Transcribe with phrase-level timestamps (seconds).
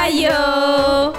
[0.00, 1.12] Ohio.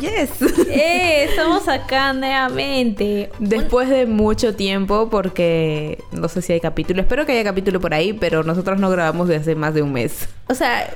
[0.00, 0.30] Yes.
[0.68, 3.30] Eh, estamos acá nuevamente.
[3.38, 7.02] Después de mucho tiempo, porque no sé si hay capítulo.
[7.02, 9.92] Espero que haya capítulo por ahí, pero nosotros no grabamos desde hace más de un
[9.92, 10.28] mes.
[10.48, 10.90] O sea,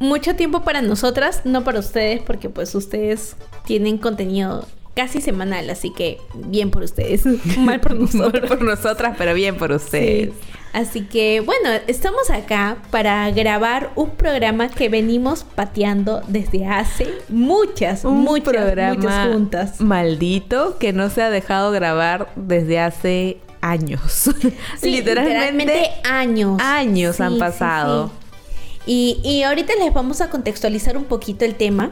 [0.00, 5.90] mucho tiempo para nosotras, no para ustedes, porque pues ustedes tienen contenido casi semanal, así
[5.90, 7.24] que bien por ustedes,
[7.58, 8.32] mal por nosotros.
[8.32, 10.30] Mal por nosotras, pero bien por ustedes.
[10.30, 10.34] Sí.
[10.72, 18.04] Así que bueno, estamos acá para grabar un programa que venimos pateando desde hace muchas,
[18.04, 19.80] Un muchas, programa muchas juntas.
[19.80, 24.30] maldito que no se ha dejado grabar desde hace años.
[24.80, 26.60] Sí, literalmente, años.
[26.62, 28.06] años Sí, han pasado.
[28.06, 28.12] sí.
[28.86, 31.90] Y, y ahorita les vamos a contextualizar un poquito el tema.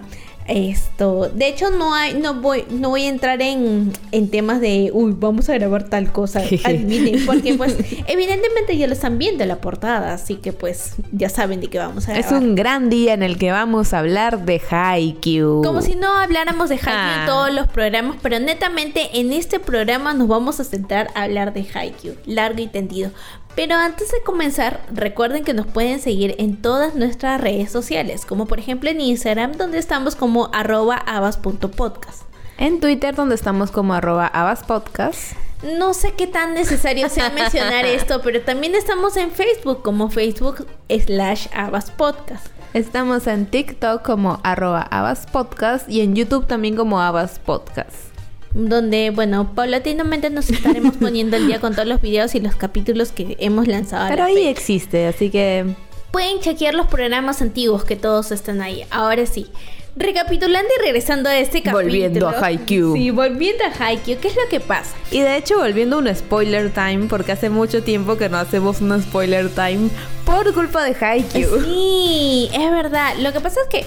[0.49, 4.91] Esto, de hecho no hay, no voy, no voy a entrar en, en temas de
[4.95, 9.49] uy, vamos a grabar tal cosa, adivinen, porque pues evidentemente ya lo están viendo en
[9.51, 12.43] la portada, así que pues ya saben de qué vamos a Es grabar.
[12.43, 15.63] un gran día en el que vamos a hablar de Haikyuu.
[15.63, 17.17] Como si no habláramos de Haikyuu Ah.
[17.21, 21.53] en todos los programas, pero netamente en este programa nos vamos a centrar a hablar
[21.53, 23.11] de Haikyuu, largo y tendido.
[23.59, 28.47] Pero antes de comenzar, recuerden que nos pueden seguir en todas nuestras redes sociales, como
[28.47, 32.23] por ejemplo en Instagram, donde estamos como arroba abas.podcast.
[32.57, 35.33] En Twitter, donde estamos como arroba abaspodcast.
[35.77, 40.65] No sé qué tan necesario sea mencionar esto, pero también estamos en Facebook como Facebook
[40.89, 42.47] slash abaspodcast.
[42.75, 48.08] Estamos en TikTok como arroba abaspodcast y en YouTube también como abaspodcast.
[48.55, 53.13] Donde, bueno, paulatinamente nos estaremos poniendo el día con todos los videos y los capítulos
[53.13, 54.09] que hemos lanzado.
[54.09, 54.51] Pero ahí fecha.
[54.51, 55.75] existe, así que
[56.11, 58.85] Pueden chequear los programas antiguos que todos están ahí.
[58.91, 59.47] Ahora sí.
[59.95, 61.85] Recapitulando y regresando a este capítulo.
[61.85, 62.95] Volviendo a Haikyuu.
[62.95, 64.19] Sí, volviendo a Haikyuu.
[64.19, 64.95] ¿Qué es lo que pasa?
[65.11, 68.81] Y de hecho, volviendo a un spoiler time, porque hace mucho tiempo que no hacemos
[68.81, 69.91] un spoiler time
[70.25, 71.63] por culpa de Haikyuu.
[71.63, 73.15] Sí, es verdad.
[73.19, 73.87] Lo que pasa es que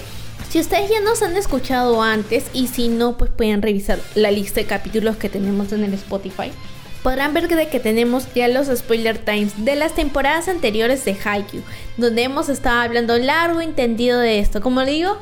[0.52, 4.60] si ustedes ya nos han escuchado antes y si no, pues pueden revisar la lista
[4.60, 6.52] de capítulos que tenemos en el Spotify.
[7.02, 11.16] Podrán ver que, de que tenemos ya los spoiler times de las temporadas anteriores de
[11.24, 11.62] Haikyuu,
[11.96, 14.60] donde hemos estado hablando largo y entendido de esto.
[14.60, 15.16] Como digo,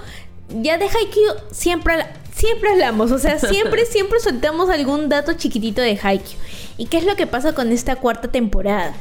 [0.48, 5.96] ya de Haikyuu siempre, siempre hablamos, o sea, siempre, siempre soltamos algún dato chiquitito de
[6.02, 6.40] Haikyuu.
[6.76, 8.94] ¿Y qué es lo que pasa con esta cuarta temporada?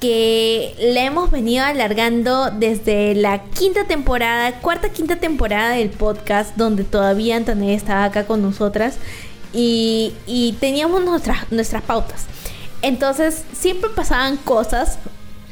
[0.00, 6.84] Que la hemos venido alargando desde la quinta temporada, cuarta quinta temporada del podcast, donde
[6.84, 8.96] todavía Antonella estaba acá con nosotras
[9.52, 12.26] y, y teníamos nuestras, nuestras pautas.
[12.82, 14.98] Entonces siempre pasaban cosas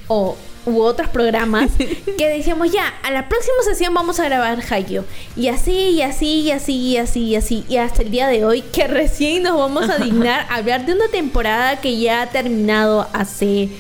[0.09, 1.71] o u otros programas
[2.19, 5.05] que decíamos ya, a la próxima sesión vamos a grabar Haikyuu.
[5.37, 7.65] Y así, y así, y así, y así, y así.
[7.69, 10.95] Y hasta el día de hoy que recién nos vamos a dignar a hablar de
[10.95, 13.71] una temporada que ya ha terminado hace...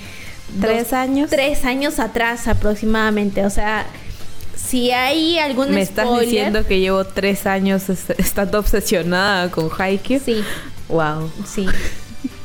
[0.60, 1.30] ¿Tres dos- años?
[1.30, 3.44] Tres años atrás aproximadamente.
[3.46, 3.86] O sea,
[4.56, 10.20] si hay algún Me estás diciendo que llevo tres años est- estando obsesionada con Haikyuu.
[10.24, 10.42] Sí,
[10.88, 11.30] Wow.
[11.46, 11.66] sí.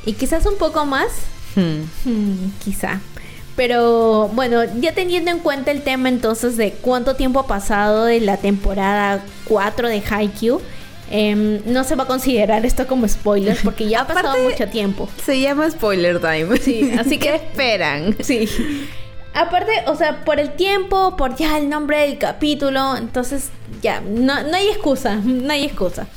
[0.05, 1.07] Y quizás un poco más.
[1.55, 1.81] Hmm.
[2.09, 2.99] Hmm, quizá.
[3.55, 8.21] Pero bueno, ya teniendo en cuenta el tema entonces de cuánto tiempo ha pasado de
[8.21, 10.61] la temporada 4 de Haikyuu,
[11.11, 14.67] em, no se va a considerar esto como spoiler porque ya ha pasado Aparte- mucho
[14.69, 15.09] tiempo.
[15.25, 16.57] Se llama spoiler time.
[16.57, 18.15] Sí, así que- ¿Qué esperan?
[18.21, 18.47] Sí.
[19.33, 23.49] Aparte, o sea, por el tiempo, por ya el nombre del capítulo, entonces
[23.83, 26.07] ya, no, no hay excusa, no hay excusa.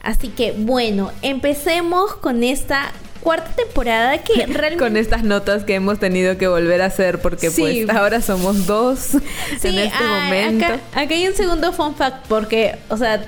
[0.00, 4.76] Así que bueno, empecemos con esta cuarta temporada que realmente...
[4.76, 7.84] Con estas notas que hemos tenido que volver a hacer porque Sí.
[7.84, 8.98] pues ahora somos dos
[9.60, 10.66] Sí, en este ah, momento.
[10.66, 13.20] Acá, acá hay un segundo fun fact porque, o sea,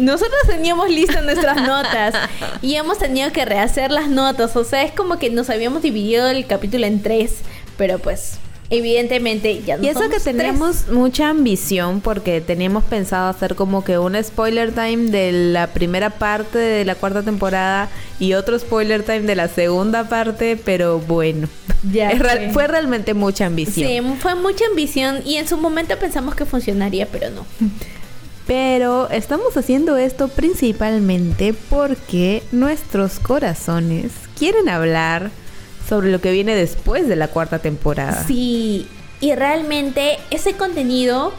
[0.00, 2.14] nosotros teníamos listas nuestras notas
[2.62, 4.56] y hemos tenido que rehacer las notas.
[4.56, 7.36] O sea, es como que nos habíamos dividido el capítulo en tres,
[7.76, 8.38] pero pues,
[8.70, 10.36] evidentemente ya no Y eso somos que tres.
[10.36, 16.10] tenemos mucha ambición porque teníamos pensado hacer como que un spoiler time de la primera
[16.10, 17.88] parte de la cuarta temporada
[18.18, 21.48] y otro spoiler time de la segunda parte, pero bueno,
[21.92, 22.10] Ya
[22.52, 23.88] fue realmente mucha ambición.
[23.88, 27.44] Sí, fue mucha ambición y en su momento pensamos que funcionaría, pero no.
[28.50, 35.30] Pero estamos haciendo esto principalmente porque nuestros corazones quieren hablar
[35.88, 38.24] sobre lo que viene después de la cuarta temporada.
[38.26, 38.88] Sí,
[39.20, 41.32] y realmente ese contenido,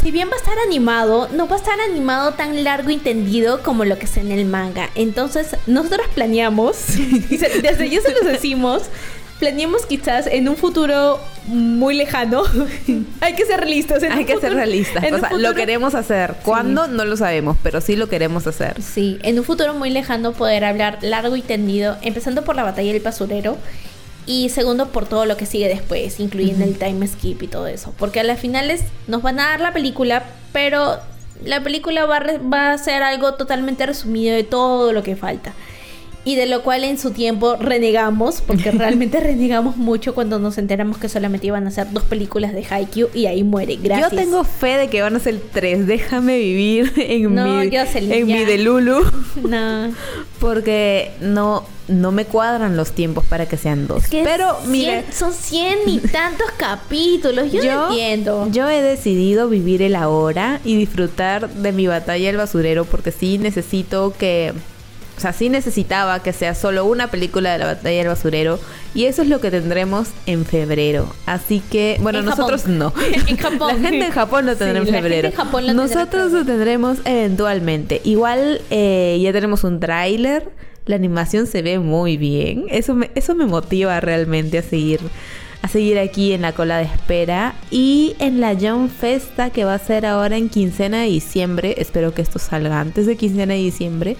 [0.00, 3.60] si bien va a estar animado, no va a estar animado tan largo y tendido
[3.64, 4.90] como lo que está en el manga.
[4.94, 6.76] Entonces, nosotros planeamos,
[7.30, 8.82] desde ya se los decimos,
[9.42, 11.18] planeamos quizás en un futuro
[11.48, 12.44] muy lejano.
[13.20, 14.00] Hay que ser realistas.
[14.04, 15.02] Hay que ser realistas.
[15.32, 16.36] O lo queremos hacer.
[16.44, 16.86] ¿Cuándo?
[16.86, 18.80] No lo sabemos, pero sí lo queremos hacer.
[18.80, 22.92] Sí, en un futuro muy lejano poder hablar largo y tendido, empezando por la batalla
[22.92, 23.58] del basurero
[24.26, 27.92] y segundo por todo lo que sigue después, incluyendo el time skip y todo eso.
[27.98, 30.22] Porque a las finales nos van a dar la película,
[30.52, 30.98] pero
[31.44, 35.16] la película va a, re- va a ser algo totalmente resumido de todo lo que
[35.16, 35.52] falta.
[36.24, 40.98] Y de lo cual en su tiempo renegamos, porque realmente renegamos mucho cuando nos enteramos
[40.98, 43.76] que solamente iban a hacer dos películas de Haikyuu y ahí muere.
[43.82, 44.10] Gracias.
[44.12, 45.86] Yo tengo fe de que van a ser tres.
[45.86, 48.36] Déjame vivir en No, mi, Jocelyn, en ya.
[48.36, 49.02] mi de Lulu.
[49.48, 49.92] No.
[50.38, 54.04] Porque no, no me cuadran los tiempos para que sean dos.
[54.04, 57.50] Es que Pero mire, son cien y tantos capítulos.
[57.50, 58.48] Yo, no entiendo.
[58.52, 63.38] Yo he decidido vivir el ahora y disfrutar de mi batalla del basurero porque sí
[63.38, 64.52] necesito que...
[65.16, 68.58] O sea, sí necesitaba que sea solo una película de la batalla del basurero
[68.94, 71.14] y eso es lo que tendremos en febrero.
[71.26, 72.78] Así que, bueno, En nosotros Japón.
[72.78, 72.92] no.
[73.28, 73.68] En Japón.
[73.82, 75.28] La gente en Japón lo tendrá Sí, en la gente febrero.
[75.28, 78.00] en Japón lo nosotros lo tendremos eventualmente.
[78.04, 80.48] Igual eh, ya tenemos un tráiler.
[80.86, 82.64] La animación se ve muy bien.
[82.68, 85.00] Eso me, eso me motiva realmente a seguir
[85.62, 89.74] a seguir aquí en la cola de espera y en la Young Festa que va
[89.74, 91.76] a ser ahora en quincena de diciembre.
[91.78, 94.16] Espero que esto salga antes de quincena de diciembre.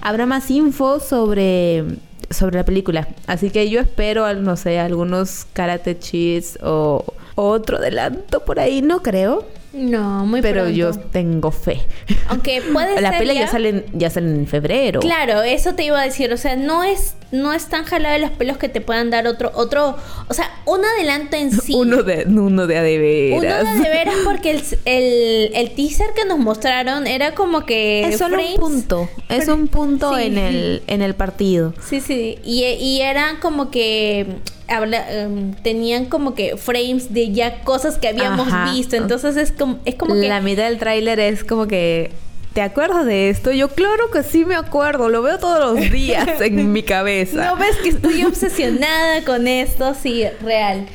[0.00, 1.84] Habrá más info sobre
[2.30, 3.08] sobre la película.
[3.26, 7.04] Así que yo espero, no sé, algunos karate cheats o,
[7.34, 8.82] o otro adelanto por ahí.
[8.82, 9.44] No creo,
[9.76, 10.76] No, muy pero pronto.
[10.76, 11.80] yo tengo fe.
[12.28, 15.00] Aunque puede la ser peli ya ya- salen ya salen en febrero.
[15.00, 18.20] Claro, eso te iba a decir, o sea, no es no es tan jalada de
[18.20, 19.96] los pelos que te puedan dar otro otro,
[20.28, 21.74] o sea, un adelanto en sí.
[21.76, 23.64] Uno de uno de a de veras.
[23.64, 28.18] Uno de veras porque el, el, el teaser que nos mostraron era como que Es
[28.18, 29.08] solo frames- un punto.
[29.28, 30.24] Es un punto Sí.
[30.26, 31.74] en el en el partido.
[31.86, 34.26] Sí, sí, y, y eran como que
[34.68, 38.72] habla, em, tenían como que frames de ya cosas que habíamos Ajá.
[38.72, 42.10] visto, entonces es como es como que la mitad del tráiler es como que
[42.52, 43.52] ¿Te acuerdas de esto?
[43.52, 47.44] Yo claro que sí me acuerdo, lo veo todos los días en mi cabeza.
[47.44, 50.86] No ves que estoy obsesionada con esto, sí, real.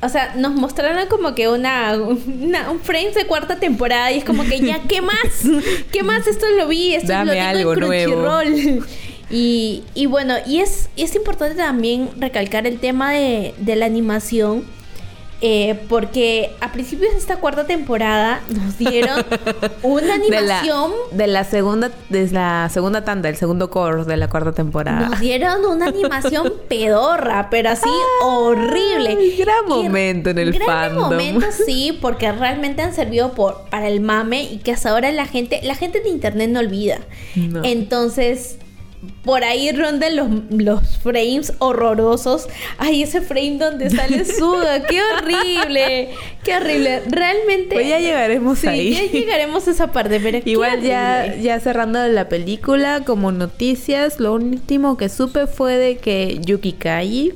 [0.00, 4.24] O sea, nos mostraron como que una, una- un frames de cuarta temporada y es
[4.24, 5.16] como que ya, ¿qué más?
[5.90, 6.24] ¿Qué más?
[6.28, 8.22] Esto lo vi, esto Dame lo tengo algo en nuevo.
[9.30, 13.86] Y, y bueno, y es, y es importante también recalcar el tema de, de la
[13.86, 14.64] animación.
[15.40, 19.24] eh, porque a principios de esta cuarta temporada nos dieron
[19.82, 24.16] una de la, animación de la segunda de la segunda tanda, el segundo core de
[24.16, 25.10] la cuarta temporada.
[25.10, 27.88] Nos dieron una animación pedorra, pero así
[28.18, 29.16] horrible.
[29.16, 31.10] Ay, gran Y momento en el gran fandom.
[31.10, 35.26] momento, sí, porque realmente han servido por, para el mame y que hasta ahora la
[35.26, 36.98] gente, la gente de internet no olvida.
[37.34, 37.60] No.
[37.62, 38.58] Entonces,
[39.24, 42.48] por ahí rondan los, los frames horrorosos.
[42.78, 46.10] Ay, ese frame donde sale Suga, qué horrible,
[46.44, 47.02] qué horrible.
[47.08, 47.74] Realmente.
[47.74, 48.94] Pues ya llegaremos sí, ahí.
[48.94, 54.34] ya llegaremos a esa parte, pero Igual ya, ya cerrando la película, como noticias, lo
[54.34, 57.34] último que supe fue de que Yuki Kai,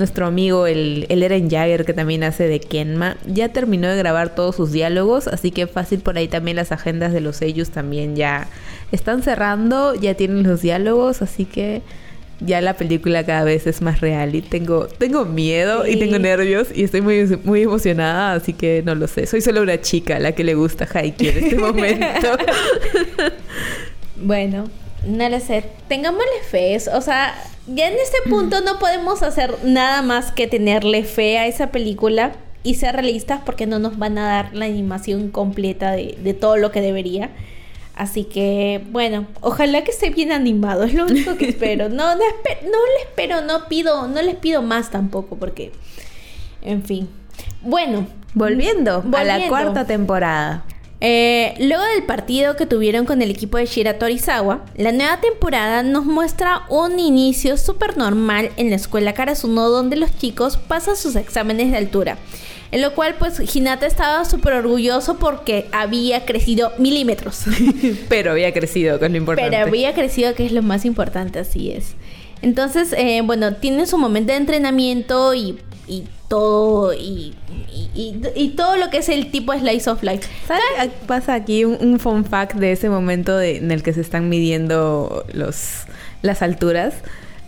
[0.00, 4.34] nuestro amigo el, el Eren Jagger que también hace de Kenma, ya terminó de grabar
[4.34, 8.16] todos sus diálogos, así que fácil por ahí también las agendas de los ellos también
[8.16, 8.48] ya
[8.90, 11.82] están cerrando, ya tienen los diálogos, así que
[12.40, 16.68] ya la película cada vez es más real y tengo tengo miedo y tengo nervios
[16.74, 20.18] y estoy muy muy emocionada, así que no lo sé, soy solo una chica a
[20.18, 22.38] la que le gusta Haikyuu en este momento.
[24.16, 24.64] Bueno,
[25.06, 25.64] no lo sé.
[25.88, 26.76] Tengámosle fe.
[26.94, 27.34] O sea,
[27.66, 32.32] ya en este punto no podemos hacer nada más que tenerle fe a esa película
[32.62, 36.56] y ser realistas porque no nos van a dar la animación completa de, de todo
[36.56, 37.30] lo que debería.
[37.96, 41.88] Así que, bueno, ojalá que esté bien animado, es lo único que espero.
[41.90, 45.72] No, no, espe- no le espero, no pido, no les pido más tampoco, porque,
[46.62, 47.08] en fin.
[47.62, 50.64] Bueno, Volviendo, a la cuarta temporada.
[51.00, 55.82] Eh, luego del partido que tuvieron con el equipo de Shira Torizawa, la nueva temporada
[55.82, 61.16] nos muestra un inicio súper normal en la escuela Karasuno donde los chicos pasan sus
[61.16, 62.18] exámenes de altura.
[62.72, 67.44] En lo cual pues Hinata estaba súper orgulloso porque había crecido milímetros.
[68.08, 69.50] Pero había crecido, que es lo importante.
[69.50, 71.94] Pero había crecido, que es lo más importante, así es.
[72.42, 75.58] Entonces, eh, bueno, tienen su momento de entrenamiento y,
[75.90, 77.34] y todo, y,
[77.94, 80.28] y, todo lo que es el tipo Slice of Life.
[80.46, 80.62] ¿Sabes?
[81.08, 84.28] Pasa aquí un, un fun fact de ese momento de- en el que se están
[84.28, 85.82] midiendo los,
[86.22, 86.94] las alturas.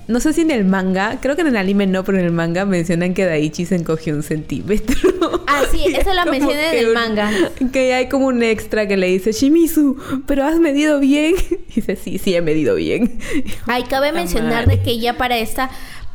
[0.08, 2.32] No sé si en el manga, creo que en el anime no, pero en el
[2.32, 4.96] manga mencionan que Daichi se encogió un centímetro.
[5.54, 7.30] Ah, sí, eso lo Como mencionan en el manga.
[7.72, 9.96] Que hay como un extra que le dice, Shimizu,
[10.26, 11.34] ¿pero has medido bien?
[11.68, 13.18] Y dice, sí, sí, he medido bien.
[13.66, 15.70] Ay, cabe mencionar de que ya para esta,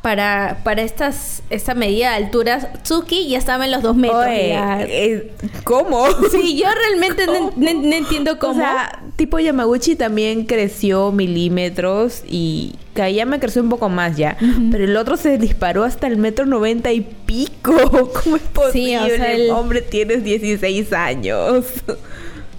[0.07, 4.25] para, para estas, esta medida de alturas, Tsuki ya estaba en los dos metros.
[4.25, 5.31] Oye, eh,
[5.65, 6.05] ¿cómo?
[6.31, 7.51] Sí, yo realmente no,
[7.93, 8.53] entiendo cómo.
[8.53, 14.37] O sea, tipo Yamaguchi también creció milímetros y Kayama creció un poco más ya.
[14.71, 17.73] Pero el otro se disparó hasta el metro noventa y pico.
[18.23, 18.71] ¿Cómo es posible?
[18.71, 21.65] Sí, o sea, el- Hombre, tienes 16 años.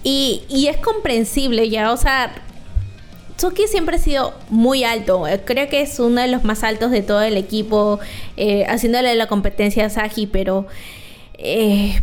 [0.05, 2.31] Y, y es comprensible ya, o sea,
[3.39, 5.27] Tsuki siempre ha sido muy alto.
[5.27, 7.99] eh, Creo que es uno de los más altos de todo el equipo,
[8.37, 10.67] eh, haciéndole la competencia a Saji, pero
[11.39, 12.01] eh,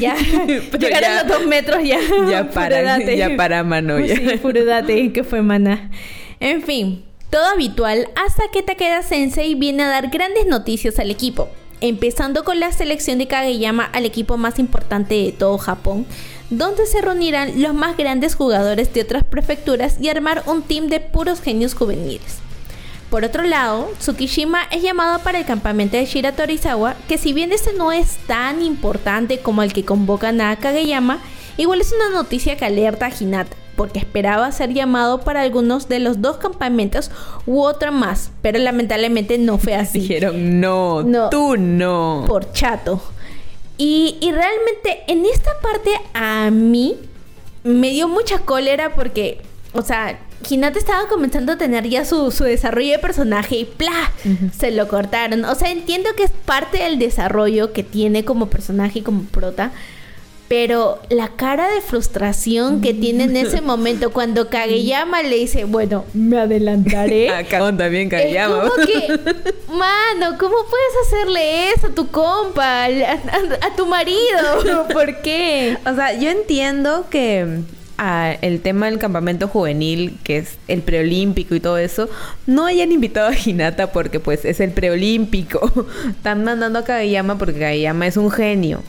[0.00, 0.16] ya
[0.70, 1.98] Pero llegar ya- a los dos metros ya.
[2.30, 3.16] Ya para, Furudate.
[3.16, 3.98] ya para mano.
[4.00, 4.16] ya.
[4.16, 5.90] Sí, Furudate, que fue mana.
[6.40, 11.48] En fin, todo habitual hasta que Takeda Sensei viene a dar grandes noticias al equipo.
[11.80, 16.06] Empezando con la selección de Kageyama al equipo más importante de todo Japón,
[16.50, 21.00] donde se reunirán los más grandes jugadores de otras prefecturas y armar un team de
[21.00, 22.38] puros genios juveniles.
[23.10, 27.52] Por otro lado, Tsukishima es llamado para el campamento de Shira Torizawa, que si bien
[27.52, 31.18] este no es tan importante como el que convocan a Kageyama,
[31.56, 36.00] igual es una noticia que alerta a Hinata, porque esperaba ser llamado para algunos de
[36.00, 37.10] los dos campamentos
[37.46, 41.30] u otro más, pero lamentablemente no fue así Dijeron, no, No.
[41.30, 42.24] tú no.
[42.28, 43.00] por chato.
[43.78, 46.96] Y, y realmente en esta parte a mí
[47.62, 49.40] me dio mucha cólera porque,
[49.72, 50.18] o sea,
[50.48, 54.12] Hinata estaba comenzando a tener ya su, su desarrollo de personaje y ¡plá!
[54.56, 55.44] Se lo cortaron.
[55.44, 59.72] O sea, entiendo que es parte del desarrollo que tiene como personaje y como prota.
[60.48, 66.06] Pero la cara de frustración que tiene en ese momento cuando Kageyama le dice, bueno,
[66.14, 67.28] me adelantaré.
[67.34, 68.60] Acá también Es Kageyama.
[68.62, 69.08] como que,
[69.70, 74.86] mano, ¿cómo puedes hacerle eso a tu compa, a, a- a tu marido?
[74.92, 75.76] ¿Por qué?
[75.84, 77.58] O sea, yo entiendo que
[77.98, 82.08] ah, el tema del campamento juvenil, que es el preolímpico y todo eso,
[82.46, 85.70] no hayan invitado a Hinata porque pues es el preolímpico.
[86.08, 88.82] Están mandando a Kageyama porque Kageyama es un genio.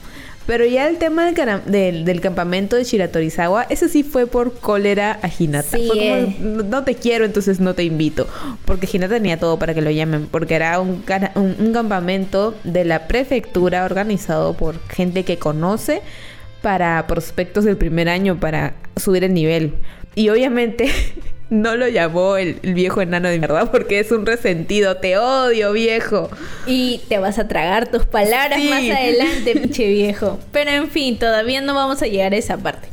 [0.50, 5.20] Pero ya el tema del, del, del campamento de Shiratorizawa, ese sí fue por cólera
[5.22, 5.78] a Hinata.
[5.78, 6.36] Sí, fue como, eh.
[6.42, 8.28] "No- no te quiero, entonces no te invito.
[8.66, 10.26] Porque Hinata tenía todo para que lo llamen.
[10.26, 11.04] Porque era un,
[11.36, 16.02] un, un campamento de la prefectura organizado por gente que conoce
[16.64, 19.76] para prospectos del primer año para subir el nivel.
[20.16, 20.90] Y obviamente
[21.50, 24.98] no lo llamó el, el viejo enano de mierda porque es un resentido.
[24.98, 26.30] Te odio, viejo.
[26.68, 28.70] Y te vas a tragar tus palabras Sí.
[28.70, 30.40] más adelante, pinche viejo.
[30.52, 32.88] Pero en fin, todavía no vamos a llegar a esa parte.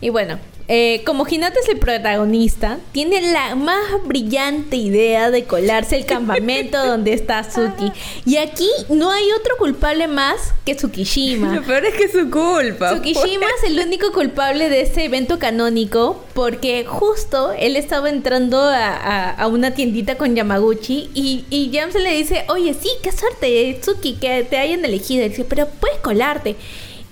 [0.00, 0.38] Y bueno,
[0.74, 3.76] eh, como Hinata es el protagonista, tiene la más
[4.06, 7.92] brillante idea de colarse el campamento donde está Suki.
[8.24, 11.54] Y aquí no hay otro culpable más que Tsukishima.
[11.54, 12.94] Lo peor es que es su culpa.
[12.94, 18.88] Tsukishima es el único culpable de este evento canónico porque justo él estaba entrando a,
[18.96, 23.76] a- a una tiendita con Yamaguchi y, y James le dice, oye, sí, qué suerte,
[23.78, 25.26] Tsuki, que te hayan elegido.
[25.26, 26.56] Y dice, pero puedes colarte.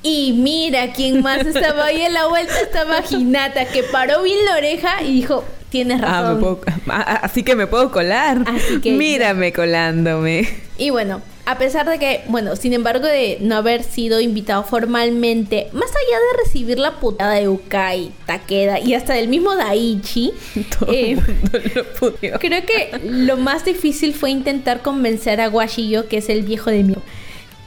[0.03, 4.57] Y mira quién más estaba ahí en la vuelta, estaba Hinata, que paró bien la
[4.57, 6.35] oreja y dijo, tienes Ah, razón.
[6.37, 8.39] me puedo- ah, ah, así que me puedo colar.
[8.47, 10.49] Así que- Mírame colándome.
[10.79, 15.69] Y bueno, a pesar de que, bueno, sin embargo de no haber sido invitado formalmente,
[15.73, 20.33] más allá de recibir la putada de Ukai, Takeda y hasta del mismo Daichi,
[20.79, 22.39] Todo eh, el mundo lo pudió.
[22.39, 26.85] creo que lo más difícil fue intentar convencer a Washiyo, que es el viejo de
[26.85, 26.95] mí.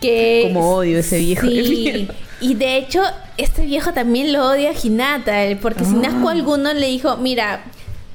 [0.08, 2.08] Que Como odio ese viejo Sí,
[2.42, 3.02] y de hecho,
[3.38, 6.10] este viejo también lo odia a Hinata, porque sin Ah.
[6.10, 7.64] asco alguno le dijo, mira,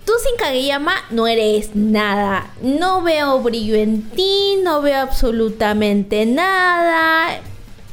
[0.04, 7.40] tú sin Kageyama no eres nada, no veo brillo en ti, no veo absolutamente nada,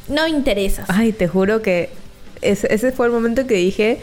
[0.09, 0.85] no interesas.
[0.89, 1.89] Ay, te juro que
[2.41, 3.99] ese, ese fue el momento que dije,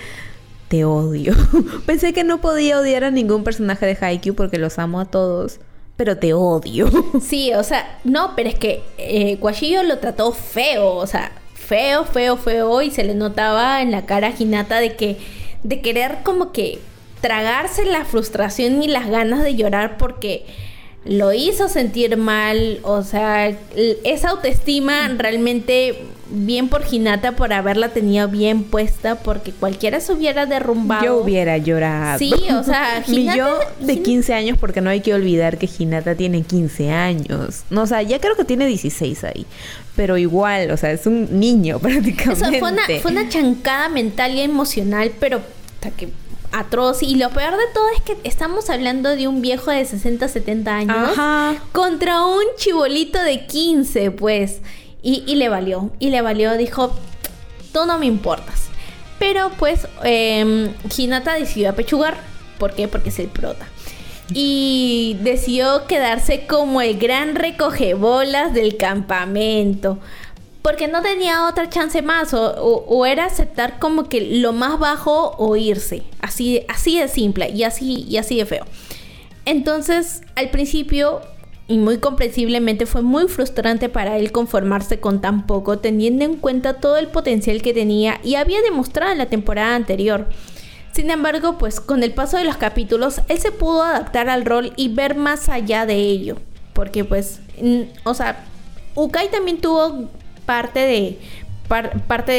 [0.68, 1.34] te odio.
[1.86, 5.58] Pensé que no podía odiar a ningún personaje de Haikyuu porque los amo a todos,
[5.96, 6.90] pero te odio.
[7.20, 9.38] Sí, o sea, no, pero es que eh,
[9.84, 14.28] lo trató feo, o sea, feo, feo, feo, y se le notaba en la cara
[14.28, 15.18] a Hinata de que,
[15.62, 16.80] de querer como que
[17.20, 20.44] tragarse la frustración y las ganas de llorar porque
[21.04, 23.48] lo hizo sentir mal, o sea,
[24.04, 25.98] esa autoestima realmente
[26.34, 31.04] bien por Hinata por haberla tenido bien puesta porque cualquiera se hubiera derrumbado.
[31.04, 32.18] Yo hubiera llorado.
[32.20, 35.58] Sí, o sea, Mi Hinata- yo de Hin- 15 años, porque no hay que olvidar
[35.58, 37.64] que Hinata tiene 15 años.
[37.68, 39.44] No, o sea, ya creo que tiene 16 ahí.
[39.96, 42.36] Pero igual, o sea, es un niño O prácticamente.
[42.50, 45.40] sea, fue una, fue una chancada mental y emocional, pero
[45.80, 46.08] puta, que
[46.52, 47.02] atroz.
[47.02, 50.76] Y lo peor de todo es que estamos hablando de un viejo de 60, 70
[50.76, 51.54] años Ajá.
[51.72, 54.60] contra un chibolito de 15, pues.
[55.02, 56.96] Y, y le valió, y le valió, dijo,
[57.72, 58.68] tú no me importas.
[59.18, 62.16] Pero pues eh, Hinata decidió apechugar.
[62.58, 62.88] ¿Por qué?
[62.88, 63.66] Porque es el prota.
[64.34, 69.98] Y decidió quedarse como el gran recogebolas del campamento.
[70.62, 72.32] Porque no tenía otra chance más.
[72.34, 72.54] O,
[72.86, 76.02] o- era aceptar como que lo más bajo o irse.
[76.20, 78.64] Así, así de simple y así, y así de feo.
[79.44, 81.20] Entonces, al principio,
[81.66, 86.74] y muy comprensiblemente fue muy frustrante para él conformarse con tan poco, teniendo en cuenta
[86.74, 90.28] todo el potencial que tenía y había demostrado en la temporada anterior.
[90.92, 94.72] Sin embargo, pues con el paso de los capítulos, él se pudo adaptar al rol
[94.76, 96.36] y ver más allá de ello.
[96.74, 97.40] Porque pues,
[98.04, 98.44] o sea,
[98.94, 100.08] Ukai también tuvo
[100.44, 101.18] parte de
[102.06, 102.32] parte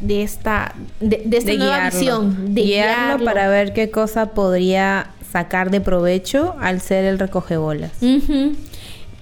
[0.00, 5.80] de, esta de, esta nueva visión de guiarlo, para ver qué cosa podría sacar de
[5.80, 7.92] provecho al ser el recogebolas.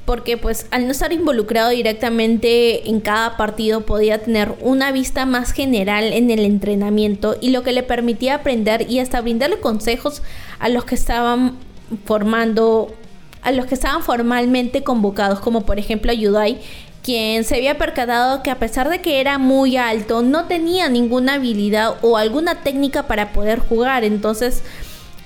[0.05, 5.53] Porque pues al no estar involucrado directamente en cada partido podía tener una vista más
[5.53, 10.23] general en el entrenamiento y lo que le permitía aprender y hasta brindarle consejos
[10.59, 11.57] a los que estaban
[12.05, 12.95] formando
[13.43, 16.59] a los que estaban formalmente convocados, como por ejemplo a Yudai,
[17.03, 21.35] quien se había percatado que a pesar de que era muy alto, no tenía ninguna
[21.35, 24.05] habilidad o alguna técnica para poder jugar.
[24.05, 24.63] Entonces,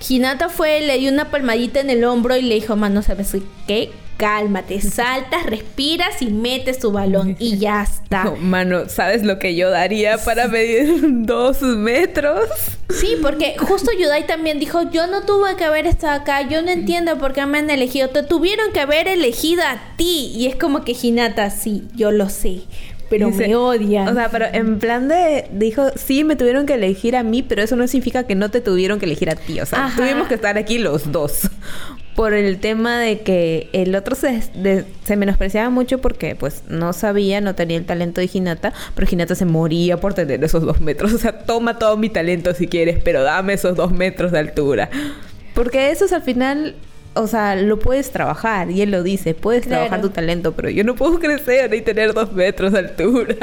[0.09, 3.91] Hinata fue, le dio una palmadita en el hombro y le dijo, mano, ¿sabes qué?
[4.17, 8.33] Cálmate, saltas, respiras y metes tu balón y ya está.
[8.39, 12.49] mano, ¿sabes lo que yo daría para medir dos metros?
[12.91, 16.71] Sí, porque justo Yudai también dijo, yo no tuve que haber estado acá, yo no
[16.71, 20.31] entiendo por qué me han elegido, te tuvieron que haber elegido a ti.
[20.35, 22.63] Y es como que Hinata, sí, yo lo sé,
[23.09, 24.09] pero me odian.
[24.09, 27.63] O sea, pero en plan de, dijo, sí, me tuvieron que elegir a mí, pero
[27.63, 29.61] eso no significa que no te tuvieron que elegir a ti.
[29.61, 31.51] O sea, tuvimos que estar aquí los dos.
[32.15, 34.41] Por el tema de que el otro se,
[35.05, 39.35] se menospreciaba mucho porque pues no sabía, no tenía el talento de Hinata, pero Hinata
[39.35, 41.13] se moría por tener esos dos metros.
[41.13, 44.91] O sea, toma todo mi talento si quieres, pero dame esos dos metros de altura.
[45.55, 46.77] Porque eso es al final
[47.15, 48.71] o sea, lo puedes trabajar.
[48.71, 52.13] Y él lo dice, puedes trabajar tu talento, pero yo no puedo crecer ni tener
[52.13, 53.37] dos metros de altura.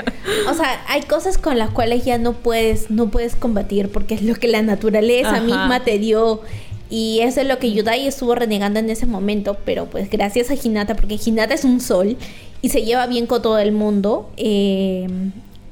[0.50, 4.22] O sea, hay cosas con las cuales ya no puedes, no puedes combatir porque es
[4.22, 6.42] lo que la naturaleza misma te dio.
[6.90, 10.56] Y eso es lo que Yudai estuvo renegando en ese momento, pero pues gracias a
[10.56, 12.18] Hinata, porque Hinata es un sol
[12.62, 14.30] y se lleva bien con todo el mundo.
[14.36, 15.08] Eh,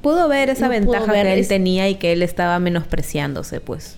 [0.02, 3.98] pudo ver esa ventaja que él tenía y que él estaba menospreciándose, pues.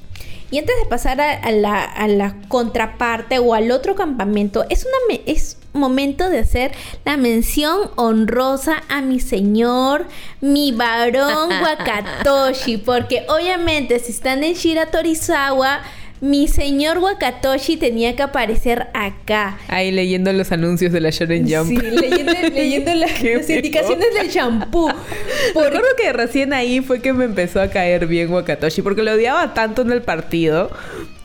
[0.51, 6.29] Y antes de pasar a, la, contraparte o al otro campamento, es, una, es momento
[6.29, 6.73] de hacer
[7.05, 10.05] la mención honrosa a mi señor,
[10.41, 15.79] mi varón Wakatoshi, porque obviamente si están en Shiratorizawa
[16.21, 19.57] mi señor Wakatoshi tenía que aparecer acá.
[19.67, 21.67] Ahí leyendo los anuncios de la Shonen Jump.
[21.67, 24.91] Sí, leyendo, las indicaciones del shampoo.
[25.53, 25.63] Por...
[25.63, 29.55] Recuerdo que recién ahí fue que me empezó a caer bien Wakatoshi, porque lo odiaba
[29.55, 30.69] tanto en el partido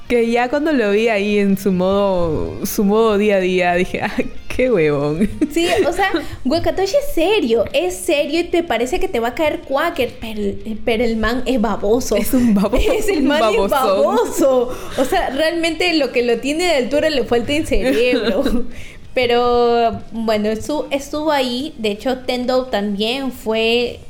[0.08, 4.02] que ya cuando lo vi ahí en su modo, su modo día a día, dije,
[4.02, 5.28] ¡ay, qué huevón!
[5.50, 6.12] Sí, o sea,
[6.44, 10.12] Wakatoshi es serio, es serio y te parece que te va a caer Quaker,
[10.84, 12.16] pero, el man es baboso.
[12.16, 12.92] Es un baboso.
[12.96, 14.70] Es el man es baboso.
[14.96, 18.44] O sea, realmente lo que lo tiene de altura le falta en cerebro.
[19.14, 21.72] Pero bueno, estuvo ahí.
[21.78, 24.00] De hecho, Tendo también fue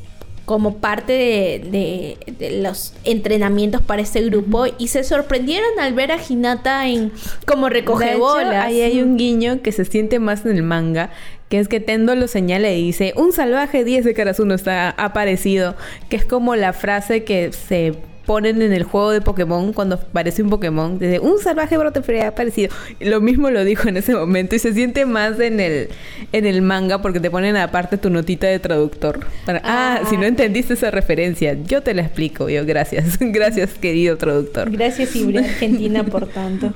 [0.47, 2.17] como parte de,
[2.63, 7.13] los entrenamientos para este grupo y se sorprendieron al ver a Hinata en
[7.47, 8.65] como recoge bolas.
[8.65, 11.11] Ahí hay un guiño que se siente más en el manga,
[11.49, 15.75] que es que Tendo lo señala y dice, un salvaje 10 de Karasuno está aparecido,
[16.09, 17.95] que es como la frase que se
[18.27, 20.99] ponen en el juego de Pokémon cuando aparece un Pokémon.
[20.99, 22.75] Dice, un salvaje brote ha aparecido.
[23.01, 25.89] Lo mismo lo dijo en ese momento y se siente más en el,
[26.33, 29.21] en el manga porque te ponen aparte tu notita de traductor.
[29.47, 30.27] ah, si no ah.
[30.27, 32.49] entendiste esa referencia, yo te la explico.
[32.49, 33.17] Yo, gracias.
[33.21, 34.71] gracias, querido traductor.
[34.71, 36.73] Gracias, Ibri Argentina, por tanto.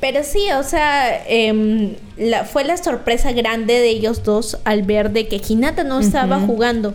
[0.00, 5.12] Pero sí, o sea, em, la, fue la sorpresa grande de ellos dos al ver
[5.12, 6.94] de que Hinata no estaba jugando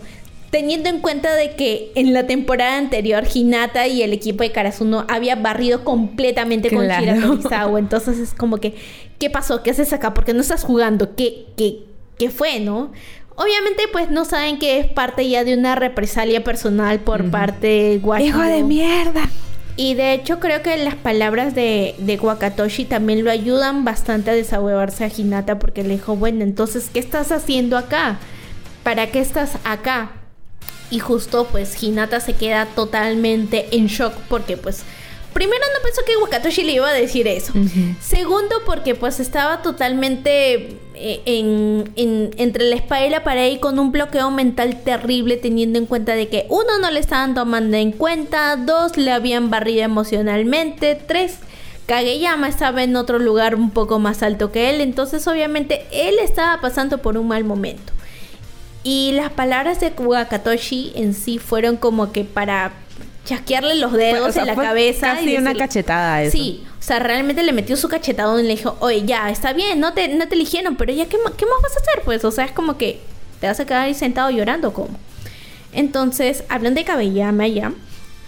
[0.49, 5.05] teniendo en cuenta de que en la temporada anterior Hinata y el equipo de Karasuno
[5.07, 7.79] había barrido completamente con Shira Torizawa.
[7.79, 8.75] Entonces es como que,
[9.19, 9.63] ¿qué pasó?
[9.63, 10.13] ¿Qué haces acá?
[10.13, 11.15] porque no estás jugando?
[11.15, 11.83] ¿Qué, qué,
[12.17, 12.91] qué fue, no?
[13.35, 18.01] Obviamente, pues no saben que es parte ya de una represalia personal por parte de
[18.21, 19.29] ¡Hijo de mierda!
[19.77, 24.33] Y de hecho creo que las palabras de, de Wakatoshi también lo ayudan bastante a
[24.33, 28.19] desahuevarse a Hinata porque le dijo, bueno, entonces, ¿qué estás haciendo acá?
[28.83, 30.18] ¿Para qué estás acá?
[30.91, 34.83] Y justo pues Hinata se queda totalmente en shock porque pues
[35.33, 37.53] primero no pensó que Wakatoshi le iba a decir eso.
[38.01, 41.91] Segundo porque pues estaba totalmente eh, en,
[42.37, 46.15] entre la espalda y la pared y con un bloqueo mental terrible teniendo en cuenta
[46.15, 51.37] de que uno no le estaban tomando en cuenta, dos le habían barrido emocionalmente, tres
[51.89, 56.61] Kageyama estaba en otro lugar un poco más alto que él, entonces obviamente él estaba
[56.61, 57.93] pasando por un mal momento.
[58.83, 62.71] Y las palabras de Wakatoshi en sí fueron como que para
[63.25, 65.13] chasquearle los dedos Fue- o sea, en la cabeza.
[65.15, 66.31] casi y una cachetada eso.
[66.31, 69.79] Sí, o sea, realmente le metió su cachetadón y le dijo, oye, ya, está bien,
[69.79, 72.01] no te, no te eligieron, pero ya, ¿qué, ¿qué más vas a hacer?
[72.05, 73.01] Pues, o sea, es como que
[73.41, 74.97] te vas a quedar ahí sentado llorando, como.
[75.73, 77.73] Entonces, hablando de Kabeyama ya,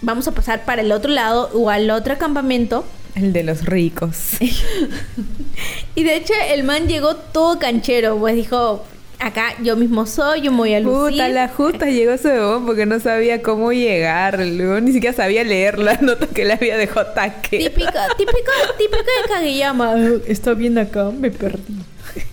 [0.02, 2.84] vamos a pasar para el otro lado o al otro campamento.
[3.14, 4.36] El de los ricos.
[5.94, 8.84] Y de hecho, el man llegó todo canchero, pues dijo,
[9.22, 11.12] acá yo mismo soy, yo me voy a lucir.
[11.12, 14.44] Puta, la justa llegó ese huevón porque no sabía cómo llegar.
[14.44, 17.58] Luego ni siquiera sabía leer la nota que le había dejado ataque.
[17.58, 19.94] Típico, típico, típico de Kageyama.
[20.26, 21.76] Está bien acá, me perdí.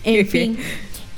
[0.04, 0.58] En fin.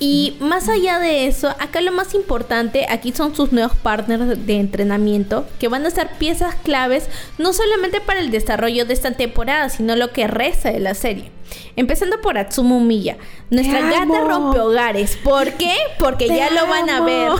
[0.03, 4.55] Y más allá de eso, acá lo más importante, aquí son sus nuevos partners de
[4.55, 9.69] entrenamiento, que van a ser piezas claves no solamente para el desarrollo de esta temporada,
[9.69, 11.29] sino lo que resta de la serie.
[11.75, 13.17] Empezando por Atsumu Miya,
[13.51, 14.27] nuestra Te gata amo.
[14.27, 15.17] rompehogares.
[15.17, 15.75] ¿Por qué?
[15.99, 17.31] Porque Te ya lo van a ver.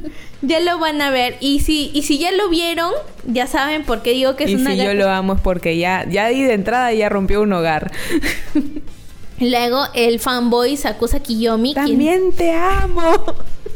[0.40, 1.36] ya lo van a ver.
[1.40, 2.92] Y si, y si ya lo vieron,
[3.26, 4.90] ya saben por qué digo que es y una si gata.
[4.90, 7.92] yo lo amo es porque ya, ya ahí de entrada ya rompió un hogar.
[9.40, 13.02] Luego el fanboy Sakusa Kiyomi, quien, También te amo.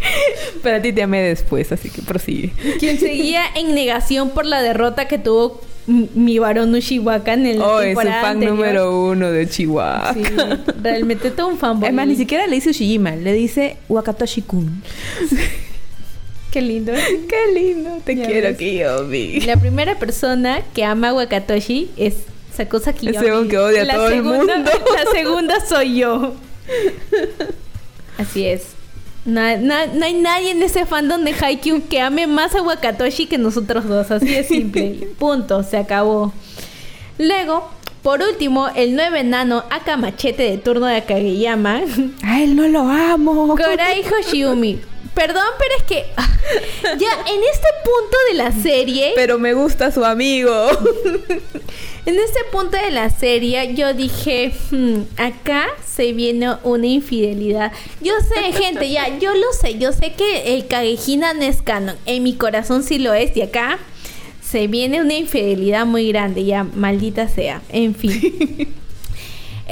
[0.62, 2.53] Pero a ti te amé después, así que prosigue.
[2.79, 7.81] quien seguía en negación por la derrota que tuvo mi varón Ushiwaka en el Oh,
[7.81, 8.57] es temporada fan anterior.
[8.57, 10.14] número uno de Chihuahua.
[10.14, 10.23] Sí,
[10.83, 11.88] realmente todo un fanboy.
[11.88, 14.83] Es más, ni siquiera le dice Ushijima, le dice Wakatoshi-kun.
[16.51, 16.92] Qué lindo.
[17.29, 18.57] Qué lindo, te Ya quiero, ves.
[18.59, 19.40] Kiyomi.
[19.42, 22.14] La primera persona que ama a Wakatoshi es
[22.62, 24.70] Ese hombre que odia a La todo el segunda- mundo.
[25.05, 26.35] La segunda soy yo.
[28.18, 28.62] Así es.
[29.25, 33.27] Na- na- no hay nadie en ese fandom de Haikyuu que ame más a Wakatoshi
[33.27, 34.11] que nosotros dos.
[34.11, 35.09] Así de simple.
[35.18, 35.62] Punto.
[35.62, 36.33] Se acabó.
[37.18, 37.68] Luego,
[38.03, 41.83] por último, el nuevo enano Aka Machete de turno de Kageyama.
[42.23, 43.49] A él no lo amo.
[43.57, 44.81] Korai Hoshiumi.
[45.20, 46.06] Perdón, pero es que
[46.98, 50.50] ya en este punto de la serie, Pero me gusta su amigo.
[52.06, 57.70] en este punto de la serie, yo dije, "Hmm, acá se viene una infidelidad.
[58.00, 61.96] Yo sé, gente, ya, yo lo sé, yo sé que el Kagehina no es canon.
[62.06, 63.78] En mi corazón sí lo es, y acá
[64.42, 67.61] se viene una infidelidad muy grande, ya, maldita sea.
[67.68, 68.74] En fin.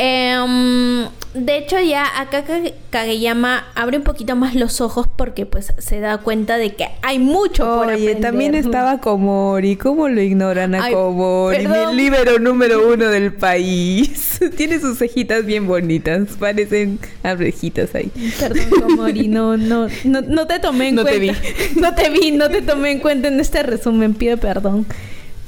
[0.00, 5.72] Em, de hecho ya acá Kage- Kageyama abre un poquito más los ojos porque pues
[5.78, 8.20] se da cuenta de que hay mucho por Oye, aprender.
[8.20, 9.76] también estaba Komori.
[9.76, 11.58] ¿Cómo lo ignoran a Ay, Komori?
[11.58, 11.96] perdón.
[11.96, 14.40] Mi libero número uno del país.
[14.56, 16.28] Tiene sus cejitas bien bonitas.
[16.38, 18.10] Parecen abejitas ahí.
[18.40, 21.40] Perdón, Komori, no, no, no, no te tomé en No te cuenta.
[21.80, 24.86] No te vi, no te tomé en cuenta en este resumen, pido perdón.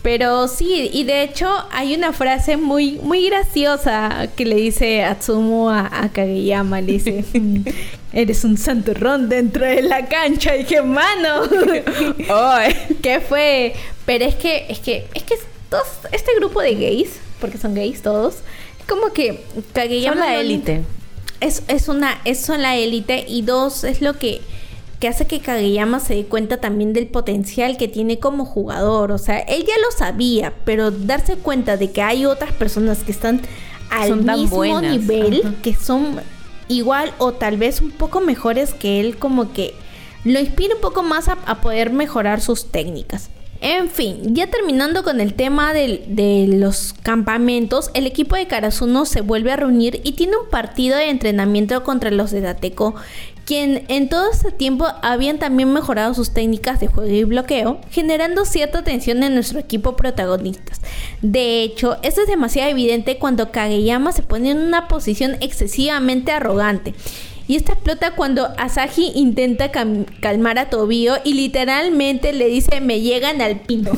[0.02, 5.68] Pero sí, y de hecho hay una frase muy, muy graciosa que le dice Atsumo
[5.70, 7.64] a, a Kageyama, le dice, "Mm,
[8.14, 11.42] eres un santurrón dentro de la cancha, y dije, mano.
[13.02, 13.74] ¿qué fue?
[14.06, 15.34] Pero es que, es que, es que
[15.68, 17.10] todos, este grupo de gays,
[17.40, 18.36] porque son gays todos,
[18.80, 20.16] es como que Kageyama...
[20.16, 20.80] Son la élite.
[21.40, 24.40] es, es una, es son la élite y dos, es lo que,
[25.00, 29.12] que hace que Kageyama se dé cuenta también del potencial que tiene como jugador.
[29.12, 33.10] O sea, él ya lo sabía, pero darse cuenta de que hay otras personas que
[33.10, 33.40] están
[33.90, 34.82] al Son mismo buenas.
[34.92, 35.54] nivel, Ajá.
[35.62, 36.20] que son
[36.68, 39.74] igual o tal vez un poco mejores que él, como que
[40.24, 43.30] lo inspira un poco más a, a poder mejorar sus técnicas.
[43.62, 49.20] En fin, ya terminando con el tema de los campamentos, el equipo de Karasuno se
[49.20, 52.94] vuelve a reunir y tiene un partido de entrenamiento contra los de Dateco,
[53.50, 58.44] quien en todo este tiempo habían también mejorado sus técnicas de juego y bloqueo, generando
[58.44, 60.80] cierta tensión en nuestro equipo protagonistas.
[61.20, 66.94] De hecho, esto es demasiado evidente cuando Kageyama se pone en una posición excesivamente arrogante.
[67.50, 69.72] Y esta explota cuando Asahi intenta
[70.20, 73.90] calmar a Tobio y literalmente le dice me llegan al pino.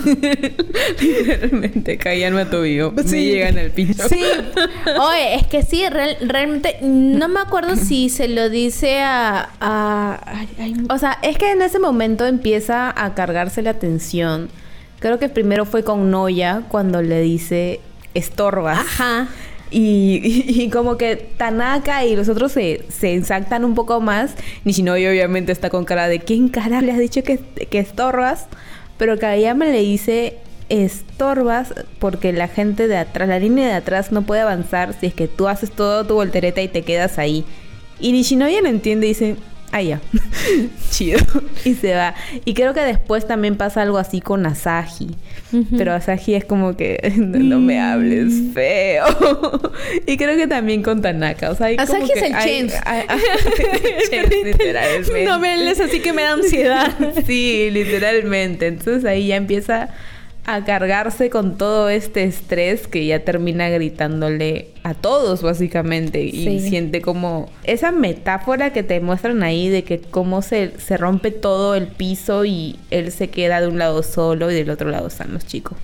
[1.01, 2.93] Literalmente caían a tobillo.
[2.93, 4.09] Me llegan al pincho.
[4.09, 4.23] Sí.
[4.99, 9.51] Oye, es que sí, real- realmente no me acuerdo si se lo dice a...
[9.61, 14.49] a- ay, ay, O sea, es que en ese momento empieza a cargarse la tensión.
[14.99, 17.81] Creo que primero fue con Noya cuando le dice
[18.15, 18.79] estorbas.
[18.79, 19.29] ajá.
[19.73, 23.23] Y, como que Tanaka y los otros se, se
[23.63, 24.35] un poco más.
[24.65, 28.47] Nishinoya obviamente está con cara de ¿quién carajo le has dicho que, que estorbas?
[28.99, 30.37] Pero Kageyama le dice
[30.69, 35.15] estorbas porque la gente de atrás, la línea de atrás no puede avanzar si es
[35.15, 37.45] que tú haces todo tu voltereta y te quedas ahí.
[38.01, 39.37] Y Nishinoya lo entiende y dice,
[39.73, 40.01] ah ya,
[40.91, 41.19] chido.
[41.65, 42.15] Y se va.
[42.45, 45.17] Y creo que después también pasa algo así con Asahi.
[45.77, 49.05] Pero Asahi es como que no, no me hables feo.
[50.07, 51.51] y creo que también con Tanaka.
[51.51, 52.75] O sea, hay como Asahi es que el hay- Chens.
[52.87, 53.21] hay- hay-
[54.11, 55.25] Chens, literalmente.
[55.25, 56.93] No me hables así que me da ansiedad.
[57.27, 58.67] sí, literalmente.
[58.69, 59.91] Entonces ahí ya empieza
[60.45, 67.01] a cargarse con todo este estrés que ya termina gritándole a todos básicamente y siente
[67.01, 71.87] como esa metáfora que te muestran ahí de que cómo se, se rompe todo el
[71.87, 75.47] piso y él se queda de un lado solo y del otro lado están los
[75.47, 75.79] chicos.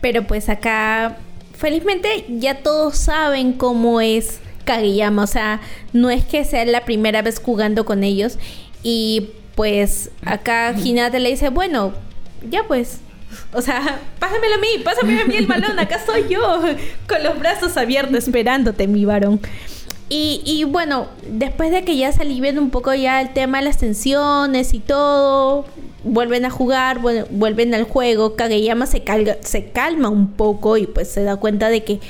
[0.00, 1.16] Pero pues acá
[1.54, 5.60] felizmente ya todos saben cómo es Kageyama, o sea,
[5.92, 8.38] no es que sea la primera vez jugando con ellos.
[8.82, 11.92] Y pues acá Hinata le dice, bueno,
[12.48, 13.00] ya pues,
[13.52, 16.62] o sea, pásamelo a mí, pásame a mí el balón, acá soy yo,
[17.08, 19.40] con los brazos abiertos esperándote, mi varón.
[20.08, 23.64] Y, y, bueno, después de que ya se alivian un poco ya el tema de
[23.64, 25.66] las tensiones y todo,
[26.02, 29.04] vuelven a jugar, vuelven al juego, Kageyama se,
[29.42, 32.00] se calma un poco y pues se da cuenta de que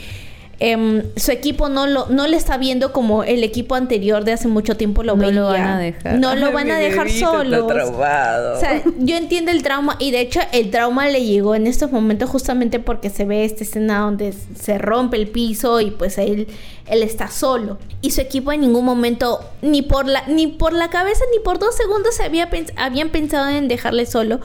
[0.62, 4.46] Em, su equipo no lo no le está viendo como el equipo anterior de hace
[4.46, 6.18] mucho tiempo lo no lo van a dejar.
[6.18, 10.40] No lo van a dejar solo o sea yo entiendo el trauma y de hecho
[10.52, 14.76] el trauma le llegó en estos momentos justamente porque se ve esta escena donde se
[14.76, 16.46] rompe el piso y pues él
[16.90, 17.78] él está solo.
[18.02, 21.58] Y su equipo en ningún momento ni por la ni por la cabeza ni por
[21.58, 24.40] dos segundos se había habían pensado en dejarle solo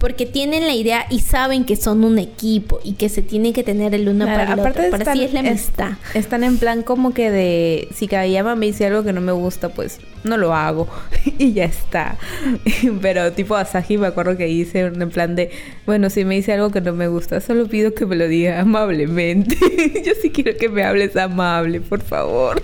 [0.00, 3.62] porque tienen la idea y saben que son un equipo y que se tienen que
[3.62, 4.72] tener el uno para el otro.
[4.90, 5.90] Para así es la amistad.
[6.14, 9.68] están en plan como que de si Kageyama me dice algo que no me gusta,
[9.68, 10.88] pues no lo hago
[11.38, 12.16] y ya está.
[13.02, 15.50] Pero tipo Asahi me acuerdo que hice en plan de,
[15.84, 18.58] bueno, si me dice algo que no me gusta, solo pido que me lo diga
[18.58, 19.56] amablemente.
[20.04, 22.62] Yo sí quiero que me hables amable, por favor.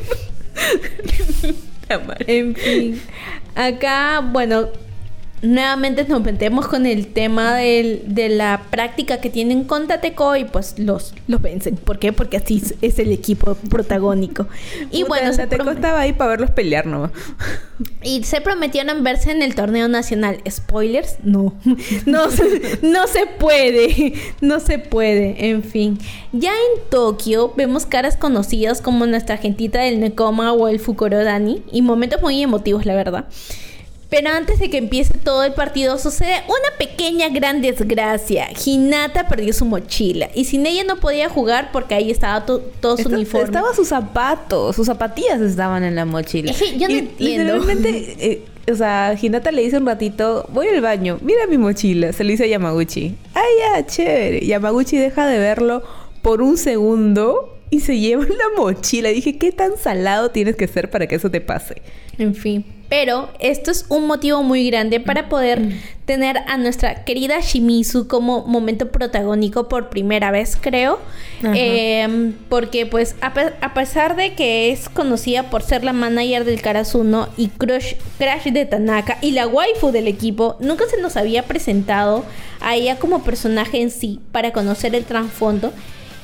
[2.27, 3.01] en fin,
[3.55, 4.71] acá, bueno,
[5.43, 10.79] nuevamente nos metemos con el tema de la práctica que tienen con Tateco y pues
[10.79, 11.77] los, los vencen.
[11.77, 12.13] ¿Por qué?
[12.13, 14.47] Porque así es el equipo protagónico.
[14.91, 17.11] Y bueno, Tateco estaba ahí para verlos pelear ¿no?
[18.03, 20.39] Y se prometieron verse en el torneo nacional.
[20.49, 21.17] ¿Spoilers?
[21.23, 21.55] No.
[22.07, 22.27] No,
[22.83, 24.15] no se puede.
[24.41, 25.51] No se puede.
[25.51, 25.99] En fin.
[26.33, 31.63] Ya en Tokio vemos caras conocidas como nuestra gentita del Nekoma o el Fukurodani.
[31.73, 33.27] Y momentos muy emotivos, la verdad.
[34.09, 38.49] Pero antes de que empiece todo el partido sucede una pequeña gran desgracia.
[38.65, 43.09] Hinata perdió su mochila y sin ella no podía jugar porque ahí estaba todo su
[43.09, 43.47] uniforme.
[43.47, 46.53] Estaba sus zapatos, sus zapatillas estaban en la mochila.
[46.77, 47.55] yo no entiendo.
[47.55, 52.13] Literalmente, eh, o sea, Hinata le dice un ratito, voy al baño, mira mi mochila.
[52.13, 53.17] Se le dice a Yamaguchi.
[53.35, 54.47] Ay, ya, chévere.
[54.47, 55.83] Yamaguchi deja de verlo
[56.23, 59.09] por un segundo y se lleva la mochila.
[59.11, 61.83] Dije, ¿qué tan salado tienes que ser para que eso te pase?
[62.19, 62.65] En fin.
[62.89, 65.61] Pero esto es un motivo muy grande para poder
[66.05, 71.01] tener a nuestra querida Shimizu como momento protagónico por primera vez, creo.
[71.43, 77.29] Em, porque pues a, pesar de que es conocida por ser la manager del Karasuno
[77.37, 82.25] y crush, crash de Tanaka y la waifu del equipo, nunca se nos había presentado
[82.61, 85.73] a ella como personaje en sí para conocer el trasfondo.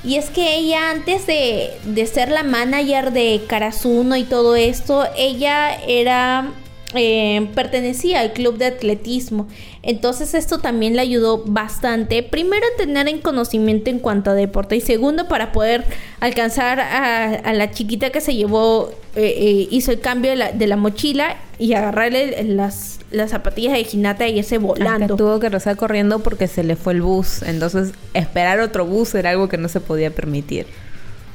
[0.04, 5.06] Y es que ella antes de, de ser la manager de Karasuno y todo esto,
[5.16, 6.52] ella era
[6.94, 9.48] eh, pertenecía al club de atletismo.
[9.82, 12.22] Entonces esto también le ayudó bastante.
[12.22, 15.84] Primero a tener en conocimiento en cuanto a deporte y segundo para poder
[16.20, 21.36] alcanzar a, la chiquita que se llevó, eh, eh, hizo el cambio de la, mochila
[21.58, 25.16] y agarrarle las, las zapatillas de ginata y irse volando.
[25.16, 27.42] tuvo que rezar corriendo porque se le fue el bus.
[27.42, 30.66] Entonces esperar otro bus era algo que no se podía permitir.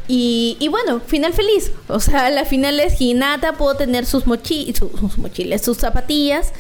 [0.08, 1.72] Y, bueno, final feliz.
[1.88, 6.54] O sea, la final es Hinata pudo tener sus, sus mochilas, sus zapatillas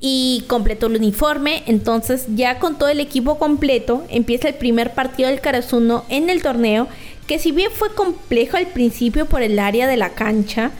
[0.00, 1.62] y completó el uniforme.
[1.66, 6.42] Entonces, ya con todo el equipo completo, empieza el primer partido del Karasuno en el
[6.42, 6.88] torneo.
[7.26, 10.70] Que si bien fue complejo al principio por el área de la cancha,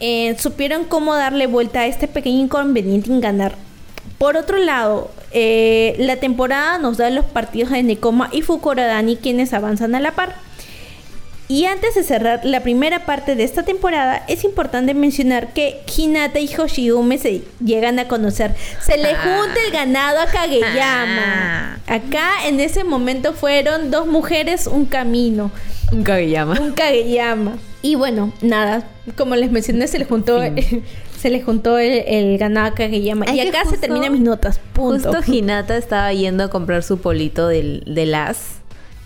[0.00, 3.56] eh, supieron cómo darle vuelta a este pequeño inconveniente en ganar.
[4.16, 9.52] Por otro lado, eh, la temporada nos da los partidos de Nekoma y Fukurodani quienes
[9.52, 10.49] avanzan a la par.
[11.50, 16.38] Y antes de cerrar la primera parte de esta temporada, es importante mencionar que Hinata
[16.38, 18.54] y Hoshiume se llegan a conocer.
[18.80, 19.18] Se le ah.
[19.20, 21.24] junta el ganado a Kageyama.
[21.24, 21.76] Ah.
[21.88, 25.50] Acá en ese momento fueron dos mujeres, un camino.
[25.90, 26.60] Un Kageyama.
[26.60, 27.58] Un Kageyama.
[27.82, 28.86] Y bueno, nada,
[29.16, 30.38] como les mencioné, se le juntó,
[31.18, 33.28] se le juntó el, ganado a Kageyama.
[33.28, 34.60] y acá se terminan mis notas.
[34.72, 35.12] Punto.
[35.12, 38.59] Justo Hinata estaba yendo a comprar su polito del, del as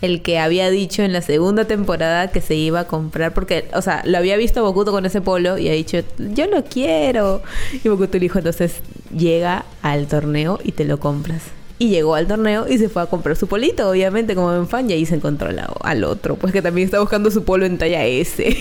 [0.05, 3.83] el que había dicho en la segunda temporada que se iba a comprar, porque, o
[3.83, 7.43] sea, lo había visto Bokuto con ese polo y ha dicho, yo lo quiero.
[7.83, 8.81] Y Bokuto le dijo, entonces
[9.17, 11.43] llega al torneo y te lo compras.
[11.77, 14.89] Y llegó al torneo y se fue a comprar su polito, obviamente, como en fan,
[14.89, 18.07] y ahí se encontró al otro, pues que también está buscando su polo en talla
[18.07, 18.45] S.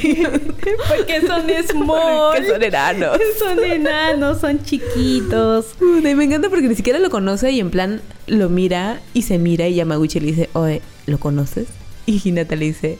[0.87, 2.33] Porque son small.
[2.33, 3.17] Porque son enanos.
[3.37, 5.75] Son enanos, son chiquitos.
[5.79, 9.67] me encanta porque ni siquiera lo conoce y en plan lo mira y se mira
[9.67, 11.67] y Yamaguchi le dice, oye, ¿lo conoces?
[12.05, 12.97] Y Hinata le dice,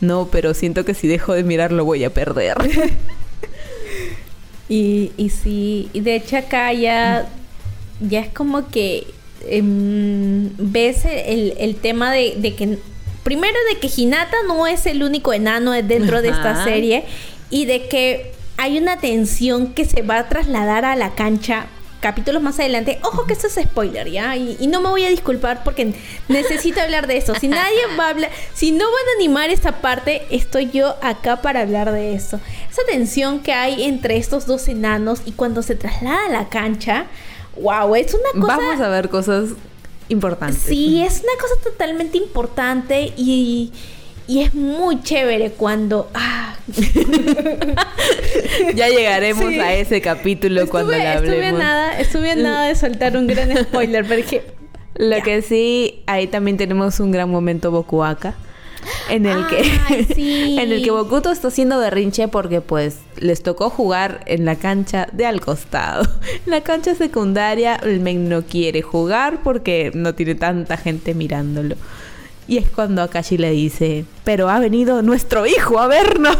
[0.00, 2.56] no, pero siento que si dejo de mirarlo voy a perder.
[4.68, 7.28] y, y sí, y de hecho acá ya,
[8.00, 9.06] ya es como que
[9.48, 12.78] em, ves el, tema de, que,
[13.22, 17.04] primero de que Hinata no es el único enano dentro de esta serie
[17.50, 21.66] y de que hay una tensión que se va a trasladar a la cancha
[22.02, 22.98] capítulos más adelante.
[23.02, 24.36] Ojo que esto es spoiler, ¿ya?
[24.36, 25.94] Y, no me voy a disculpar porque
[26.28, 27.34] necesito hablar de eso.
[27.36, 31.40] Si nadie va a hablar, si no van a animar esta parte, estoy yo acá
[31.40, 32.40] para hablar de eso.
[32.70, 37.06] Esa tensión que hay entre estos dos enanos y cuando se traslada a la cancha,
[37.56, 38.56] wow, es una cosa...
[38.56, 39.50] Vamos a ver cosas
[40.08, 40.62] importantes.
[40.62, 43.72] Sí, es una cosa totalmente importante y
[44.26, 46.08] y es muy chévere cuando...
[46.14, 46.56] Ah.
[48.74, 51.36] ya llegaremos a ese capítulo cuando le hablemos.
[51.36, 54.42] Estuve nada, estuve nada de soltar un gran spoiler, porque...
[54.94, 58.34] Lo que sí, ahí también tenemos un gran momento Bokuaka.
[59.08, 59.60] En el que
[60.62, 65.08] en el que Bokuto está haciendo berrinche porque pues les tocó jugar en la cancha
[65.12, 66.04] de al costado.
[66.24, 71.76] En la cancha secundaria el men no quiere jugar porque no tiene tanta gente mirándolo.
[72.48, 76.36] Y es cuando Akashi le dice, pero ha venido nuestro hijo a vernos.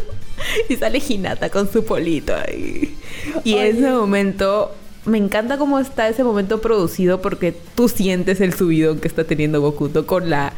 [0.68, 2.96] y sale Hinata con su polito ahí.
[3.44, 4.74] Y en ese momento,
[5.06, 9.60] me encanta cómo está ese momento producido porque tú sientes el subidón que está teniendo
[9.60, 10.52] Bokuto con la,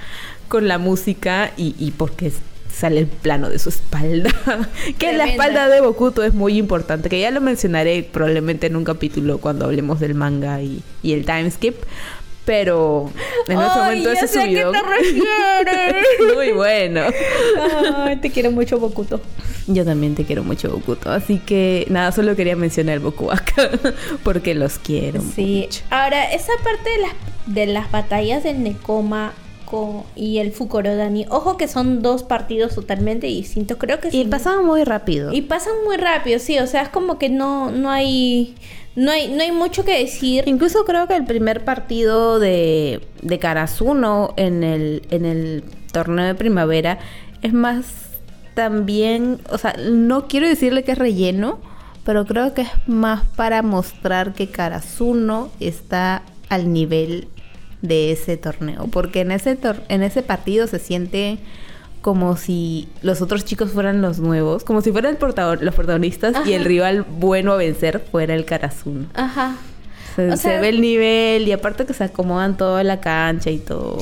[0.52, 2.30] con la música y, y porque
[2.70, 4.30] sale el plano de su espalda.
[4.98, 8.84] que la espalda de Bokuto es muy importante, que ya lo mencionaré probablemente en un
[8.84, 11.76] capítulo cuando hablemos del manga y, y el timeskip.
[12.44, 13.10] Pero
[13.48, 14.74] en ese momento ese subido.
[16.34, 17.00] Muy bueno.
[17.96, 19.22] Ay, te quiero mucho, Bokuto.
[19.68, 21.10] Yo también te quiero mucho, Bokuto.
[21.10, 23.70] Así que nada, solo quería mencionar Bokuaka
[24.22, 25.66] porque los quiero sí.
[25.88, 27.12] Ahora, esa parte de las,
[27.46, 29.32] de las batallas del Nekoma
[30.14, 31.26] y el Fukurodani.
[31.30, 33.76] Ojo que son dos partidos totalmente distintos.
[33.78, 34.20] Creo que sí.
[34.20, 35.32] Y pasaban muy rápido.
[35.32, 36.58] Y pasan muy rápido, sí.
[36.58, 38.54] O sea, es como que no, no hay
[38.94, 40.44] no hay, no hay mucho que decir.
[40.46, 46.34] Incluso creo que el primer partido de, de Karasuno en el, en el torneo de
[46.34, 46.98] primavera
[47.42, 47.86] es más
[48.54, 51.58] también, o sea, no quiero decirle que es relleno,
[52.04, 57.28] pero creo que es más para mostrar que Karasuno está al nivel
[57.82, 61.38] de ese torneo, porque en ese en ese partido se siente
[62.00, 66.64] como si los otros chicos fueran los nuevos, como si fueran los protagonistas y el
[66.64, 69.08] rival bueno a vencer fuera el Karazun.
[69.14, 69.56] Ajá.
[70.14, 73.98] Se, ve el nivel y aparte que se acomodan toda la cancha y todo.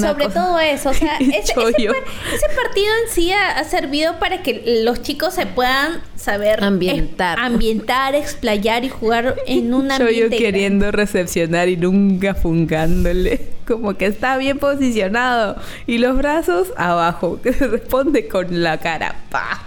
[0.00, 5.34] Sobre todo eso, o sea, ese, partido en sí ha, servido para que los chicos
[5.34, 10.28] se puedan saber ambientar, ambientar, explayar y jugar en un ambiente.
[10.28, 17.40] Choyo queriendo recepcionar y nunca fungándole, como que está bien posicionado y los brazos abajo,
[17.42, 19.64] que se responde con la cara, pa.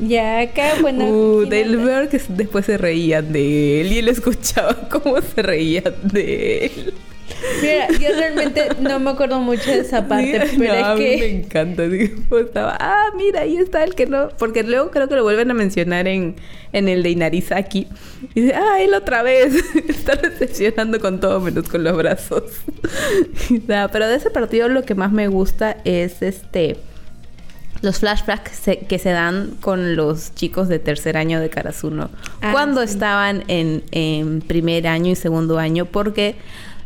[0.00, 1.06] Ya, acá, bueno.
[1.06, 5.94] Uh, del ver que después se reían de él y él escuchaba cómo se reían
[6.02, 6.94] de él.
[7.60, 11.16] Mira, yo realmente no me acuerdo mucho de esa parte, pero es que...
[11.18, 14.28] me encanta, digo, estaba, ah, mira, ahí está el que no...
[14.38, 16.36] Porque luego creo que lo vuelven a mencionar en,
[16.72, 17.86] en el de Inarizaki.
[18.34, 19.54] Y dice, ah, él otra vez.
[19.88, 22.44] está decepcionando con todo menos con los brazos.
[23.66, 26.76] pero de ese partido lo que más me gusta es este
[27.80, 32.10] los flashbacks que se dan con los chicos de tercer año de Karasuno.
[32.40, 36.36] Ah, cuando estaban en, primer año y segundo año porque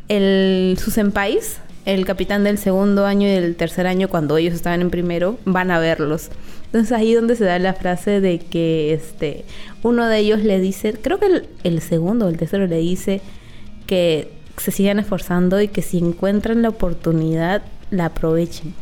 [0.09, 4.81] el su senpais el capitán del segundo año y del tercer año cuando ellos estaban
[4.83, 6.29] en primero van a verlos.
[6.67, 9.45] Entonces ahí donde se da la frase de que este
[9.83, 13.21] uno de ellos le dice creo que el, el segundo o el tercero le dice
[13.87, 18.75] que se sigan esforzando y que si encuentran la oportunidad la aprovechen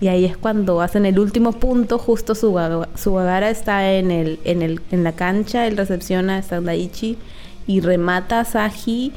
[0.00, 2.58] y ahí es cuando hacen el último punto, justo su,
[2.96, 7.16] su está en, el, en, el, en la cancha, él recepciona a Sandaichi
[7.66, 9.12] y remata a Saji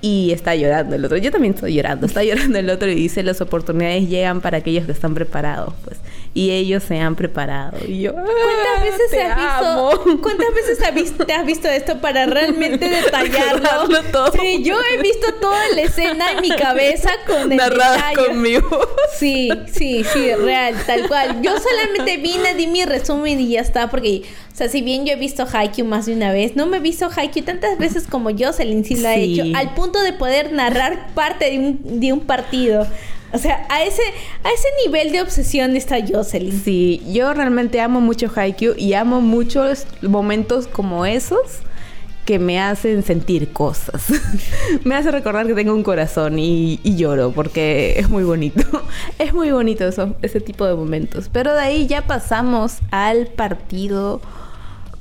[0.00, 1.16] y está llorando el otro.
[1.18, 4.86] Yo también estoy llorando, está llorando el otro y dice las oportunidades llegan para aquellos
[4.86, 5.74] que están preparados.
[5.84, 5.98] Pues.
[6.36, 7.78] Y ellos se han preparado.
[7.86, 8.32] Y yo, ¿Cuántas
[8.76, 9.90] "Ah, veces te has amo".
[9.90, 10.20] visto?
[10.22, 14.02] ¿Cuántas veces has visto, te has visto esto para realmente detallarlo?
[14.10, 14.32] Todo.
[14.32, 18.26] Sí, yo he visto toda la escena en mi cabeza con el narrada detalle.
[18.28, 18.88] conmigo.
[19.16, 21.40] Sí, sí, sí, real, tal cual.
[21.40, 24.22] Yo solamente vine, di mi resumen y ya está, porque,
[24.52, 26.80] o sea, si bien yo he visto Haikyuu más de una vez, no me he
[26.80, 31.14] visto Haikyuu tantas veces como Jocelyn sí lo ha hecho, al punto de poder narrar
[31.14, 32.88] parte de un, de un partido.
[33.34, 34.02] O sea, a ese,
[34.44, 36.62] a ese nivel de obsesión está Jocelyn.
[36.62, 41.40] Sí, yo realmente amo mucho Haikyuu y amo muchos momentos como esos
[42.24, 44.04] que me hacen sentir cosas.
[44.84, 48.62] me hace recordar que tengo un corazón y, y lloro porque es muy bonito.
[49.18, 51.28] es muy bonito eso, ese tipo de momentos.
[51.32, 54.20] Pero de ahí ya pasamos al partido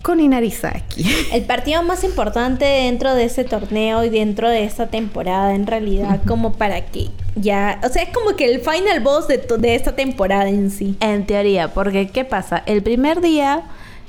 [0.03, 1.05] con Inarizaki.
[1.31, 6.21] El partido más importante dentro de ese torneo y dentro de esta temporada, en realidad,
[6.27, 7.79] como para que ya.
[7.83, 10.97] O sea, es como que el final boss de, de esta temporada en sí.
[10.99, 12.61] En teoría, porque ¿qué pasa?
[12.65, 13.63] El primer día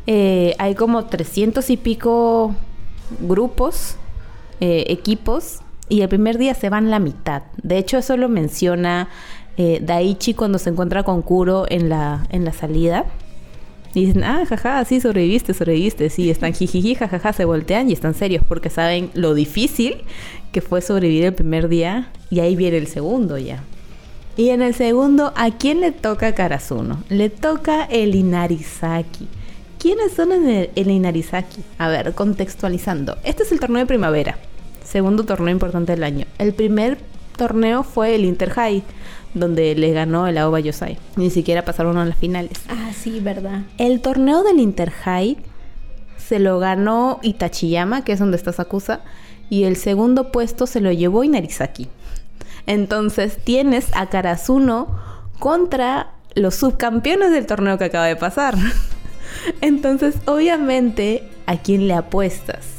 [0.06, 2.54] eh, hay como 300 y pico
[3.20, 3.96] grupos,
[4.60, 7.42] eh, equipos, y el primer día se van la mitad.
[7.62, 9.08] De hecho, eso lo menciona
[9.56, 13.04] eh, Daichi cuando se encuentra con Kuro en la, en la salida.
[13.94, 16.10] Y dicen, ah, jaja, sí, sobreviviste, sobreviviste.
[16.10, 19.98] Sí, están jijiji, jajaja, se voltean y están serios porque saben lo difícil
[20.52, 23.62] que fue sobrevivir el primer día y ahí viene el segundo ya.
[24.36, 27.04] Y en el segundo, ¿a quién le toca Karasuno?
[27.08, 29.28] Le toca el Inarizaki.
[29.78, 31.62] ¿Quiénes son el, el Inarizaki?
[31.78, 33.16] A ver, contextualizando.
[33.22, 34.38] Este es el torneo de primavera.
[34.84, 36.26] Segundo torneo importante del año.
[36.38, 36.98] El primer
[37.36, 38.82] torneo fue el Inter High,
[39.34, 40.98] donde le ganó el Aoba Yosai.
[41.16, 42.60] Ni siquiera pasaron a las finales.
[42.68, 43.62] Ah, sí, verdad.
[43.78, 45.36] El torneo del Inter High
[46.16, 49.00] se lo ganó Itachiyama, que es donde está Sakusa,
[49.50, 51.88] y el segundo puesto se lo llevó Inarizaki.
[52.66, 54.88] Entonces tienes a Karasuno
[55.38, 58.56] contra los subcampeones del torneo que acaba de pasar.
[59.60, 62.73] Entonces, obviamente, ¿a quién le apuestas?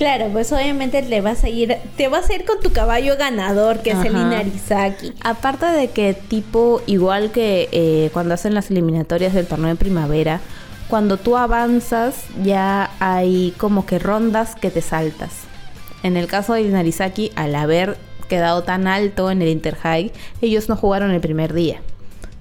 [0.00, 3.80] Claro, pues obviamente le vas a ir, te vas a ir con tu caballo ganador,
[3.80, 4.12] que es el.
[4.12, 5.12] Inarizaki.
[5.22, 10.40] Aparte de que tipo, igual que eh, cuando hacen las eliminatorias del torneo de primavera,
[10.88, 15.32] cuando tú avanzas ya hay como que rondas que te saltas.
[16.02, 20.70] En el caso de Narizaki, al haber quedado tan alto en el Inter High, ellos
[20.70, 21.82] no jugaron el primer día.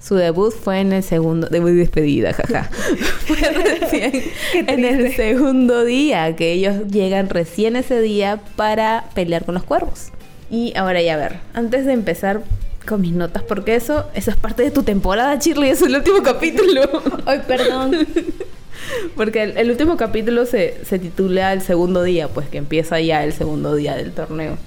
[0.01, 2.63] Su debut fue en el segundo, debut y despedida, jaja.
[3.25, 4.23] fue recién
[4.53, 10.11] en el segundo día, que ellos llegan recién ese día para pelear con los cuervos.
[10.49, 12.41] Y ahora ya a ver, antes de empezar
[12.87, 16.23] con mis notas, porque eso, eso es parte de tu temporada, Shirley, es el último
[16.23, 16.81] capítulo.
[17.25, 18.07] Ay, perdón.
[19.15, 23.23] Porque el, el último capítulo se, se titula El segundo día, pues que empieza ya
[23.23, 24.57] el segundo día del torneo.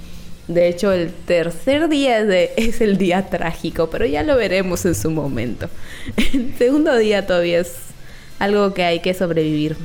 [0.48, 4.84] De hecho, el tercer día es, de- es el día trágico, pero ya lo veremos
[4.84, 5.68] en su momento.
[6.16, 7.74] El segundo día todavía es
[8.38, 9.76] algo que hay que sobrevivir.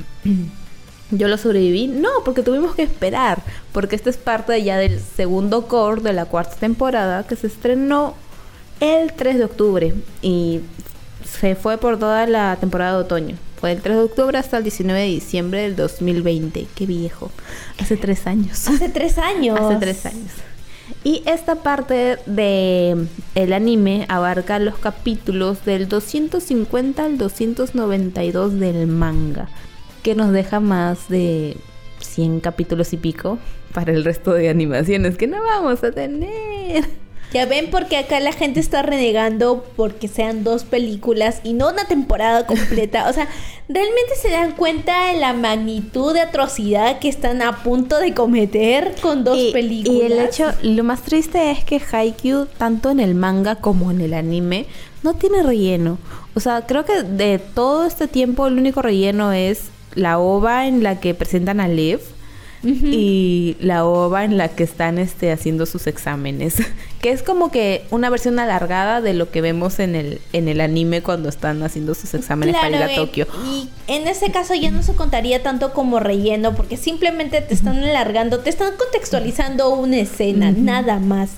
[1.10, 3.40] Yo lo sobreviví, no, porque tuvimos que esperar,
[3.72, 8.14] porque esta es parte ya del segundo core de la cuarta temporada que se estrenó
[8.80, 10.60] el 3 de octubre y
[11.24, 13.36] se fue por toda la temporada de otoño.
[13.60, 16.66] Fue del 3 de octubre hasta el 19 de diciembre del 2020.
[16.74, 17.30] Qué viejo.
[17.80, 18.68] Hace tres años.
[18.68, 19.58] Hace tres años.
[19.58, 20.30] Hace tres años.
[21.04, 29.48] Y esta parte de el anime abarca los capítulos del 250 al 292 del manga,
[30.02, 31.56] que nos deja más de
[32.00, 33.38] 100 capítulos y pico
[33.72, 36.84] para el resto de animaciones que no vamos a tener.
[37.32, 41.84] Ya ven porque acá la gente está renegando porque sean dos películas y no una
[41.84, 43.08] temporada completa.
[43.08, 43.28] O sea,
[43.68, 48.94] realmente se dan cuenta de la magnitud de atrocidad que están a punto de cometer
[49.02, 50.00] con dos y, películas.
[50.00, 54.00] Y el hecho, lo más triste es que Haikyuu, tanto en el manga como en
[54.00, 54.66] el anime,
[55.02, 55.98] no tiene relleno.
[56.34, 59.64] O sea, creo que de todo este tiempo el único relleno es
[59.94, 62.00] la ova en la que presentan a Liv
[62.62, 66.56] y la ova en la que están este, haciendo sus exámenes.
[67.00, 70.60] que es como que una versión alargada de lo que vemos en el, en el
[70.60, 73.26] anime cuando están haciendo sus exámenes para ir a Tokio.
[73.46, 77.78] Y en ese caso ya no se contaría tanto como relleno, porque simplemente te están
[77.78, 81.30] alargando, te están contextualizando una escena, nada más.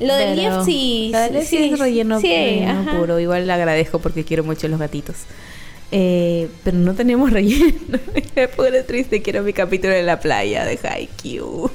[0.00, 1.10] Lo del Pero- sí.
[1.12, 3.20] lo del Lief sí es relleno, sí, relleno puro.
[3.20, 5.16] Igual le agradezco porque quiero mucho los gatitos.
[5.92, 7.98] Eh, pero no tenemos relleno.
[8.36, 9.20] Me pone triste.
[9.22, 11.70] Quiero mi capítulo en la playa de Haikyuu.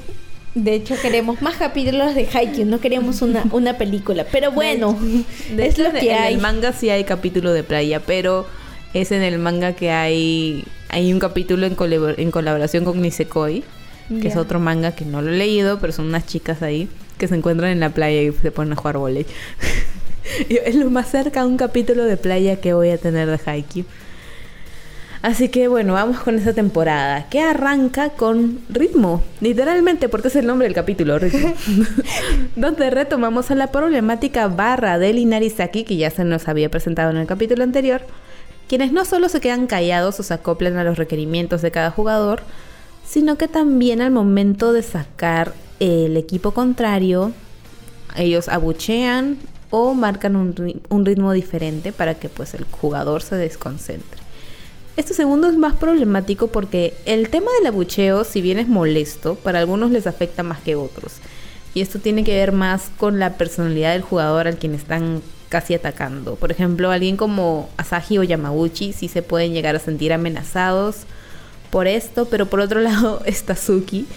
[0.55, 4.25] De hecho, queremos más capítulos de Haikyuu, no queremos una, una película.
[4.31, 4.97] Pero bueno,
[5.55, 6.33] De es lo en- que en hay.
[6.33, 8.47] el manga sí hay capítulo de playa, pero
[8.95, 13.63] es en el manga que hay hay un capítulo en, colabor- en colaboración con Nisekoi,
[14.21, 16.87] que es otro manga que no lo he leído, pero son unas chicas ahí
[17.19, 19.25] que se encuentran en la playa y se ponen a jugar volei.
[20.49, 23.85] es lo más cerca a un capítulo de playa que voy a tener de Haikyuu.
[25.21, 30.45] Así que bueno, vamos con esta temporada que arranca con ritmo, literalmente porque es el
[30.45, 31.53] nombre del capítulo, ritmo.
[32.55, 37.17] donde retomamos a la problemática barra del Inarizaki que ya se nos había presentado en
[37.17, 38.01] el capítulo anterior,
[38.67, 42.41] quienes no solo se quedan callados o se acoplan a los requerimientos de cada jugador,
[43.05, 47.31] sino que también al momento de sacar el equipo contrario,
[48.15, 49.37] ellos abuchean
[49.69, 54.26] o marcan un, un ritmo diferente para que pues el jugador se desconcentre.
[54.97, 59.59] Este segundo es más problemático porque el tema del abucheo, si bien es molesto, para
[59.59, 61.17] algunos les afecta más que otros.
[61.75, 65.75] Y esto tiene que ver más con la personalidad del jugador al quien están casi
[65.75, 66.33] atacando.
[66.33, 71.01] Por ejemplo, alguien como Asahi o Yamaguchi sí se pueden llegar a sentir amenazados
[71.69, 74.07] por esto, pero por otro lado está Suki,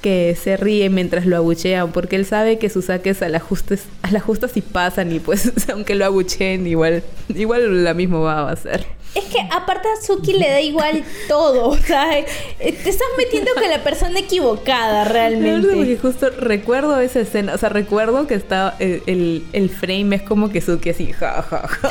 [0.00, 3.76] que se ríe mientras lo abuchean, porque él sabe que sus saques a la justa,
[4.00, 9.01] a sí pasan y pues aunque lo abucheen igual, igual la misma va a ser.
[9.14, 12.24] Es que aparte a Suki le da igual todo, o sea, eh,
[12.58, 15.68] te estás metiendo con la persona equivocada realmente.
[15.68, 20.50] Porque justo recuerdo esa escena, o sea, recuerdo que estaba el, el, frame es como
[20.50, 21.90] que Suki así, ja, ja, ja,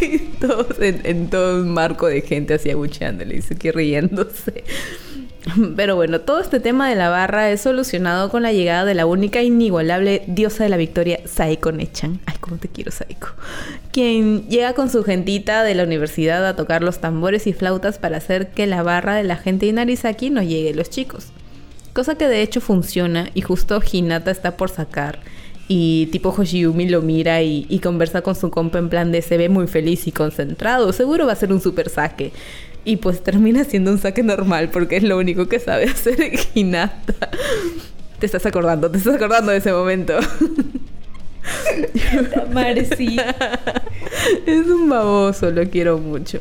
[0.02, 4.64] y todos en, todo un marco de gente así abucheándole y Suki riéndose.
[5.76, 9.06] Pero bueno, todo este tema de la barra es solucionado con la llegada de la
[9.06, 12.20] única e inigualable diosa de la victoria, Saiko Nechan.
[12.26, 13.28] Ay, cómo te quiero, Saiko.
[13.92, 18.16] Quien llega con su gentita de la universidad a tocar los tambores y flautas para
[18.16, 21.28] hacer que la barra de la gente de Narisaki no llegue a los chicos.
[21.92, 25.20] Cosa que de hecho funciona y justo Hinata está por sacar.
[25.68, 29.38] Y tipo Hoshiumi lo mira y, y conversa con su compa en plan de se
[29.38, 30.92] ve muy feliz y concentrado.
[30.92, 32.32] Seguro va a ser un super saque.
[32.84, 37.30] Y pues termina siendo un saque normal porque es lo único que sabe hacer Hinata.
[38.18, 40.18] Te estás acordando, te estás acordando de ese momento.
[42.52, 43.18] Marci.
[44.46, 46.40] Es un baboso, lo quiero mucho.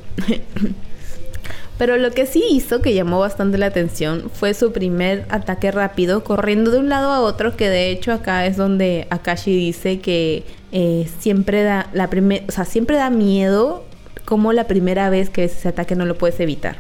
[1.78, 6.24] Pero lo que sí hizo que llamó bastante la atención fue su primer ataque rápido,
[6.24, 10.44] corriendo de un lado a otro, que de hecho acá es donde Akashi dice que
[10.72, 12.10] eh, siempre da la
[12.48, 13.84] o sea, siempre da miedo
[14.26, 16.78] como la primera vez que ves ese ataque no lo puedes evitar.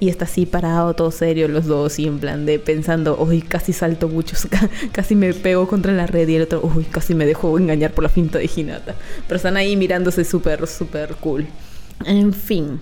[0.00, 3.74] Y está así parado, todo serio, los dos, y en plan de pensando, uy, casi
[3.74, 4.34] salto mucho,
[4.92, 8.04] casi me pego contra la red, y el otro, uy, casi me dejo engañar por
[8.04, 8.94] la finta de Hinata.
[9.28, 11.46] Pero están ahí mirándose súper, súper cool.
[12.06, 12.80] En fin.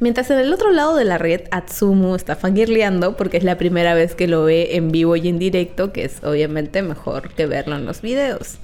[0.00, 3.94] Mientras en el otro lado de la red, Atsumu está fangirleando porque es la primera
[3.94, 7.76] vez que lo ve en vivo y en directo, que es obviamente mejor que verlo
[7.76, 8.58] en los videos.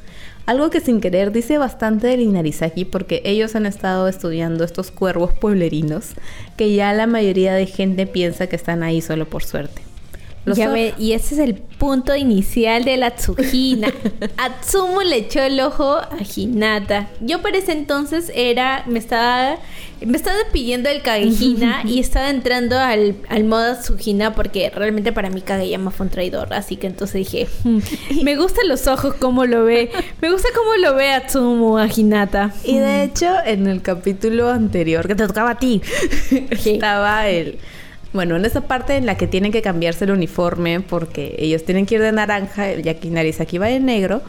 [0.47, 5.33] Algo que sin querer dice bastante del Inarizaki porque ellos han estado estudiando estos cuervos
[5.33, 6.15] pueblerinos
[6.57, 9.87] que ya la mayoría de gente piensa que están ahí solo por suerte
[10.99, 13.89] y ese es el punto inicial de la Tsujina.
[14.37, 17.09] Atsumu le echó el ojo a Hinata.
[17.21, 19.57] Yo por ese entonces era, me estaba,
[20.05, 25.31] me estaba pidiendo el Kagehina y estaba entrando al, al modo Tsujina porque realmente para
[25.31, 26.53] mí Kageyama fue un traidor.
[26.53, 27.79] Así que entonces dije, hmm,
[28.23, 29.91] me gustan los ojos como lo ve.
[30.21, 32.53] Me gusta cómo lo ve Atsumu a Hinata.
[32.65, 35.81] Y de hecho, en el capítulo anterior que te tocaba a ti,
[36.51, 37.59] estaba el
[38.13, 41.85] bueno, en esa parte en la que tienen que cambiarse el uniforme porque ellos tienen
[41.85, 44.23] que ir de naranja, ya que Narisaki va de negro,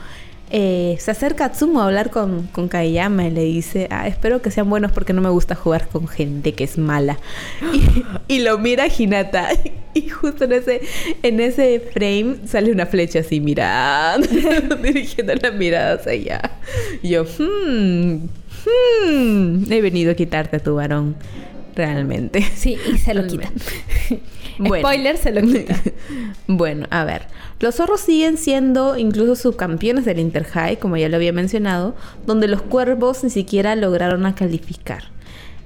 [0.50, 4.50] eh, se acerca Atsumo a hablar con, con Kayama y le dice, ah, espero que
[4.50, 7.18] sean buenos porque no me gusta jugar con gente que es mala.
[8.28, 9.50] Y, lo mira Hinata
[9.94, 10.82] y justo en ese,
[11.24, 14.28] en ese frame sale una flecha así mirando,
[14.82, 16.42] dirigiendo las miradas allá.
[17.02, 18.28] Y yo, hmm,
[19.06, 21.16] hmm, he venido a quitarte a tu varón
[21.76, 22.42] realmente.
[22.56, 23.28] Sí, y se lo
[24.64, 24.80] quitan.
[24.80, 25.42] Spoiler, se lo
[26.48, 27.24] bueno, a ver.
[27.60, 31.96] Los zorros siguen siendo incluso subcampeones del Inter High, como ya lo había mencionado,
[32.26, 35.04] donde los cuervos ni siquiera lograron a calificar.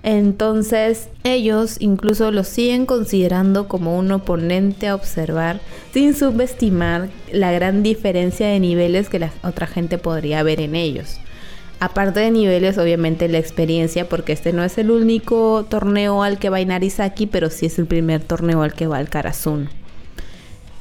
[0.04, 5.60] Entonces ellos incluso los siguen considerando como un oponente a observar
[5.94, 11.20] sin subestimar la gran diferencia de niveles que la otra gente podría ver en ellos.
[11.82, 16.52] Aparte de niveles, obviamente la experiencia, porque este no es el único torneo al que
[16.52, 19.68] va Inarizaki, pero sí es el primer torneo al que va el Karazun.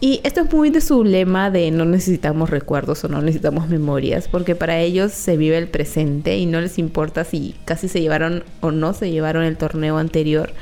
[0.03, 4.28] Y esto es muy de su lema de no necesitamos recuerdos o no necesitamos memorias,
[4.28, 8.44] porque para ellos se vive el presente y no les importa si casi se llevaron
[8.61, 10.53] o no se llevaron el torneo anterior,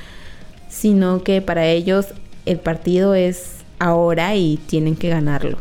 [0.68, 2.14] sino que para ellos
[2.46, 5.58] el partido es ahora y tienen que ganarlo.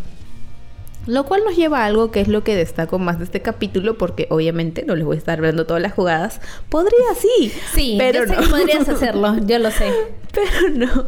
[1.08, 3.98] Lo cual nos lleva a algo que es lo que destaco más de este capítulo,
[3.98, 6.42] porque obviamente no les voy a estar hablando todas las jugadas.
[6.70, 9.92] Podría sí, sí, pero yo sé que podrías hacerlo, yo lo sé.
[10.34, 11.06] Pero no.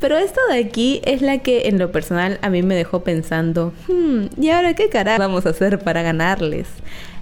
[0.00, 3.74] Pero esto de aquí es la que en lo personal a mí me dejó pensando,
[3.88, 6.68] hmm, ¿y ahora qué carajo vamos a hacer para ganarles?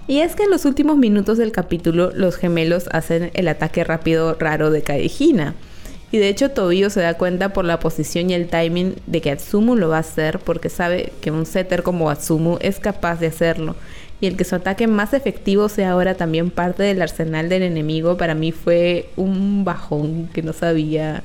[0.07, 4.35] Y es que en los últimos minutos del capítulo los gemelos hacen el ataque rápido
[4.39, 5.55] raro de Kaehina.
[6.11, 9.31] Y de hecho Tobio se da cuenta por la posición y el timing de que
[9.31, 13.27] Atsumu lo va a hacer porque sabe que un setter como Atsumu es capaz de
[13.27, 13.75] hacerlo.
[14.19, 18.17] Y el que su ataque más efectivo sea ahora también parte del arsenal del enemigo
[18.17, 21.23] para mí fue un bajón que no sabía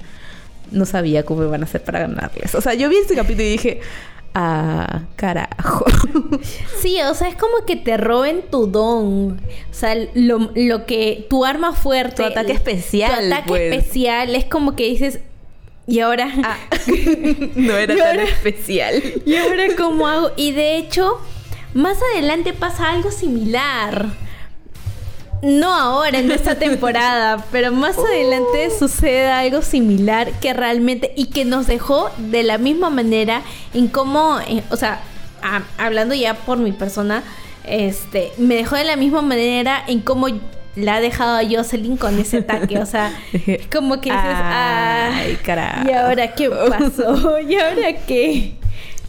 [0.70, 2.54] no sabía cómo iban a hacer para ganarles.
[2.54, 3.80] O sea, yo vi este capítulo y dije,
[4.36, 5.84] ah, carajo.
[6.80, 9.40] Sí, o sea, es como que te roben tu don.
[9.70, 12.16] O sea, lo, lo que tu arma fuerte.
[12.16, 13.28] Tu ataque especial.
[13.28, 13.72] Tu ataque pues.
[13.74, 15.20] especial es como que dices,
[15.86, 16.28] y ahora.
[16.44, 16.56] Ah,
[17.56, 19.02] no era tan ahora- especial.
[19.24, 20.30] ¿Y ahora cómo hago?
[20.36, 21.18] Y de hecho,
[21.74, 24.06] más adelante pasa algo similar.
[25.42, 31.44] No ahora en esta temporada, pero más adelante sucede algo similar que realmente y que
[31.44, 33.42] nos dejó de la misma manera
[33.74, 35.00] en cómo, eh, o sea,
[35.42, 37.22] a- hablando ya por mi persona,
[37.64, 40.26] este, me dejó de la misma manera en cómo
[40.76, 43.12] la ha dejado a Jocelyn con ese ataque, o sea,
[43.72, 45.88] como que dices, Ay, "Ay, carajo.
[45.88, 47.40] ¿Y ahora qué pasó?
[47.46, 48.54] ¿Y ahora qué?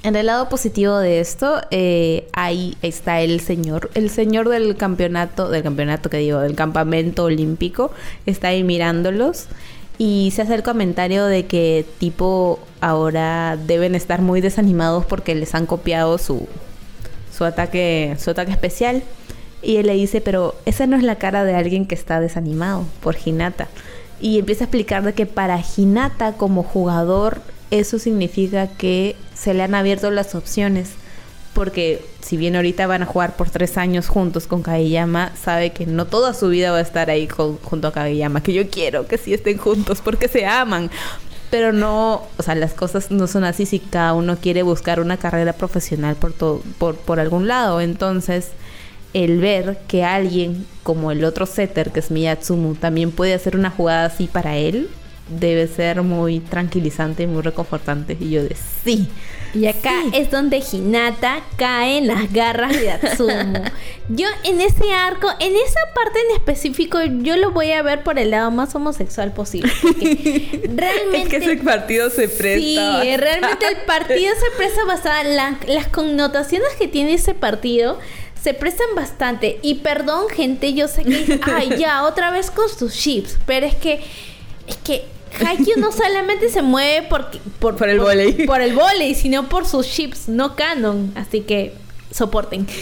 [0.03, 5.49] En el lado positivo de esto, eh, ahí está el señor, el señor del campeonato,
[5.49, 7.91] del campeonato que digo, del campamento olímpico,
[8.25, 9.47] está ahí mirándolos
[9.97, 15.55] y se hace el comentario de que tipo ahora deben estar muy desanimados porque les
[15.55, 16.47] han copiado su,
[17.35, 19.03] su ataque, su ataque especial.
[19.63, 22.85] Y él le dice, pero esa no es la cara de alguien que está desanimado
[23.01, 23.67] por Hinata.
[24.21, 27.41] Y empieza a explicar de que para Hinata como jugador
[27.71, 30.89] eso significa que se le han abierto las opciones.
[31.53, 35.87] Porque si bien ahorita van a jugar por tres años juntos con Kageyama, sabe que
[35.87, 38.43] no toda su vida va a estar ahí con- junto a Kageyama.
[38.43, 40.91] Que yo quiero que sí estén juntos porque se aman.
[41.49, 45.17] Pero no, o sea, las cosas no son así si cada uno quiere buscar una
[45.17, 47.81] carrera profesional por, todo, por, por algún lado.
[47.81, 48.49] Entonces,
[49.13, 53.71] el ver que alguien como el otro setter, que es Miyatsumu, también puede hacer una
[53.71, 54.89] jugada así para él,
[55.29, 58.17] debe ser muy tranquilizante y muy reconfortante.
[58.19, 59.07] Y yo de sí.
[59.53, 63.63] Y acá es donde Hinata cae en las garras de Atsumo.
[64.09, 68.17] Yo en ese arco, en esa parte en específico, yo lo voy a ver por
[68.19, 69.69] el lado más homosexual posible.
[70.75, 71.57] realmente...
[71.57, 75.33] partido se Sí, realmente el partido se presta bastante.
[75.35, 77.99] la- las connotaciones que tiene ese partido
[78.41, 79.59] se prestan bastante.
[79.61, 81.39] Y perdón, gente, yo sé que.
[81.43, 83.37] Ay, ya, otra vez con sus chips.
[83.45, 83.99] Pero es que.
[84.67, 85.03] Es que.
[85.45, 88.45] Haikyuu no solamente se mueve porque, por, Por el vóley.
[88.45, 91.11] Por el volei, sino por sus chips, no canon.
[91.15, 91.73] Así que
[92.11, 92.67] soporten.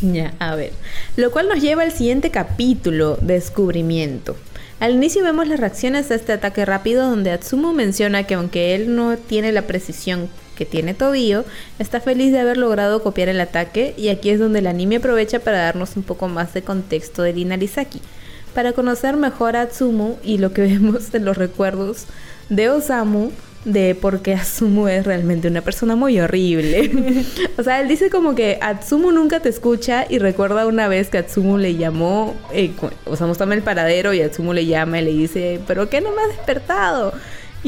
[0.00, 0.72] Ya, a ver.
[1.16, 4.36] Lo cual nos lleva al siguiente capítulo, descubrimiento.
[4.78, 8.94] Al inicio vemos las reacciones a este ataque rápido donde Atsumo menciona que aunque él
[8.94, 11.44] no tiene la precisión que tiene Tobio,
[11.80, 15.40] está feliz de haber logrado copiar el ataque y aquí es donde el anime aprovecha
[15.40, 18.00] para darnos un poco más de contexto del Inarizaki,
[18.48, 22.06] para conocer mejor a Atsumo y lo que vemos en los recuerdos
[22.48, 23.30] de Osamu
[23.64, 27.24] de por qué Atsumu es realmente una persona muy horrible.
[27.58, 31.18] o sea, él dice como que Atsumu nunca te escucha y recuerda una vez que
[31.18, 32.72] Atsumu le llamó, eh,
[33.04, 36.12] Osamu está en el paradero y Atsumu le llama y le dice, ¿pero qué no
[36.12, 37.12] me has despertado?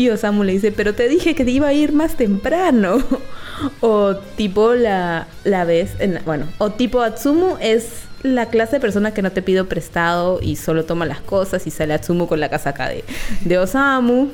[0.01, 3.05] Y Osamu le dice, pero te dije que te iba a ir más temprano.
[3.80, 9.12] o tipo la, la vez, en bueno, o tipo Atsumu es la clase de persona
[9.12, 12.48] que no te pido prestado y solo toma las cosas y sale Atsumu con la
[12.48, 13.05] casaca de,
[13.44, 14.28] de Osamu.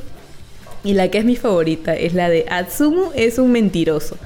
[0.85, 4.17] Y la que es mi favorita es la de Atsumu es un mentiroso.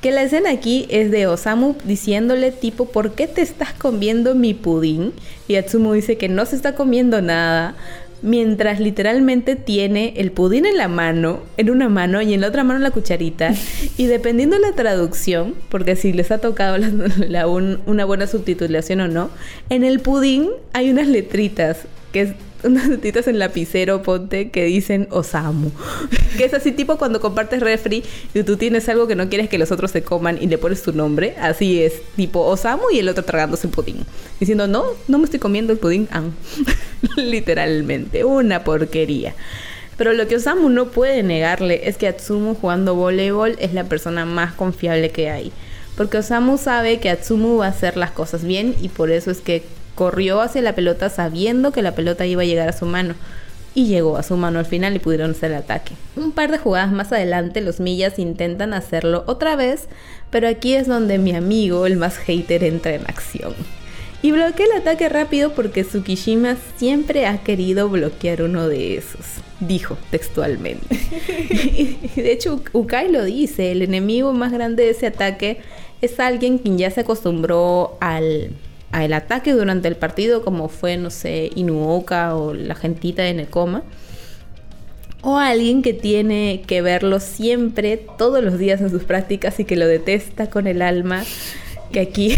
[0.00, 4.54] Que la escena aquí es de Osamu diciéndole tipo, ¿por qué te estás comiendo mi
[4.54, 5.12] pudín?
[5.48, 7.74] Y Atsumu dice que no se está comiendo nada.
[8.22, 12.64] Mientras literalmente tiene el pudín en la mano, en una mano y en la otra
[12.64, 13.54] mano la cucharita.
[13.98, 16.90] Y dependiendo la traducción, porque si les ha tocado la-
[17.28, 19.30] la un- una buena subtitulación o no,
[19.68, 21.78] en el pudín hay unas letritas,
[22.12, 22.30] que es
[22.64, 25.70] unas letritas en lapicero, ponte, que dicen Osamu.
[26.36, 28.02] que es así tipo cuando compartes refri
[28.32, 30.82] y tú tienes algo que no quieres que los otros se coman y le pones
[30.82, 31.34] tu nombre.
[31.40, 34.04] Así es, tipo Osamu y el otro tragándose el pudín.
[34.40, 36.08] Diciendo, no, no me estoy comiendo el pudín.
[37.16, 39.34] Literalmente, una porquería.
[39.96, 44.24] Pero lo que Osamu no puede negarle es que Atsumu jugando voleibol es la persona
[44.24, 45.52] más confiable que hay.
[45.96, 49.40] Porque Osamu sabe que Atsumu va a hacer las cosas bien y por eso es
[49.40, 49.62] que
[49.94, 53.14] corrió hacia la pelota sabiendo que la pelota iba a llegar a su mano.
[53.76, 55.94] Y llegó a su mano al final y pudieron hacer el ataque.
[56.14, 59.88] Un par de jugadas más adelante los millas intentan hacerlo otra vez,
[60.30, 63.54] pero aquí es donde mi amigo, el más hater, entra en acción.
[64.22, 69.26] Y bloquea el ataque rápido porque Tsukishima siempre ha querido bloquear uno de esos,
[69.60, 70.96] dijo textualmente.
[71.58, 75.58] y de hecho, Ukai lo dice, el enemigo más grande de ese ataque
[76.00, 78.50] es alguien quien ya se acostumbró al,
[78.94, 83.82] al ataque durante el partido, como fue, no sé, Inuoka o la gentita de Nekoma.
[85.20, 89.74] O alguien que tiene que verlo siempre, todos los días en sus prácticas y que
[89.74, 91.24] lo detesta con el alma.
[91.90, 92.36] Que aquí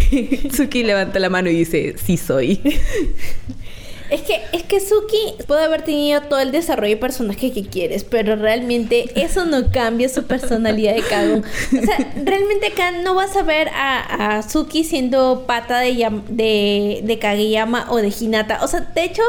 [0.56, 2.58] Suki levanta la mano y dice, sí soy.
[4.10, 8.04] Es que, es que Suki puede haber tenido todo el desarrollo de personaje que quieres,
[8.04, 11.44] pero realmente eso no cambia su personalidad de Kagon.
[11.44, 17.00] O sea, realmente acá no vas a ver a, a Suki siendo pata de, de,
[17.02, 18.60] de Kageyama o de Hinata.
[18.62, 19.22] O sea, de hecho,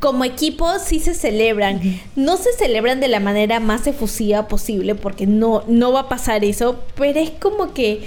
[0.00, 1.80] como equipo sí se celebran.
[2.16, 6.44] No se celebran de la manera más efusiva posible porque no, no va a pasar
[6.44, 8.02] eso, pero es como que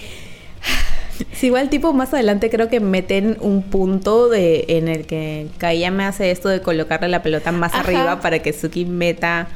[1.34, 5.47] Sí, igual tipo más adelante creo que meten un punto de en el que
[5.91, 9.47] me hace esto de colocarle la pelota más arriba para que Suki meta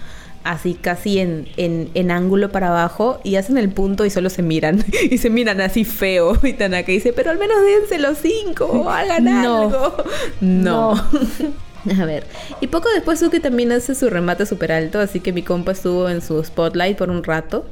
[0.44, 4.84] así casi en, en, ángulo para abajo y hacen el punto y solo se miran.
[5.12, 6.38] Y se miran así feo.
[6.44, 9.94] Y Tanaka dice pero al menos dense los cinco o hagan algo
[10.42, 10.94] no.
[10.94, 12.26] A ver,
[12.60, 16.10] y poco después Suki también hace su remate super alto, así que mi compa estuvo
[16.10, 17.66] en su spotlight por un rato.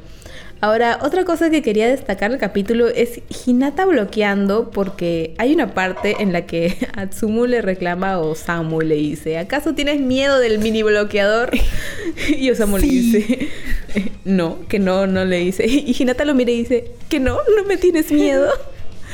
[0.61, 6.15] Ahora, otra cosa que quería destacar del capítulo es Hinata bloqueando porque hay una parte
[6.19, 10.81] en la que Atsumu le reclama a Osamu le dice, ¿acaso tienes miedo del mini
[10.83, 11.51] bloqueador?
[12.37, 13.49] y Osamu le dice,
[14.25, 15.65] no, que no, no le dice.
[15.67, 18.49] Y Hinata lo mira y dice, que no, no me tienes miedo.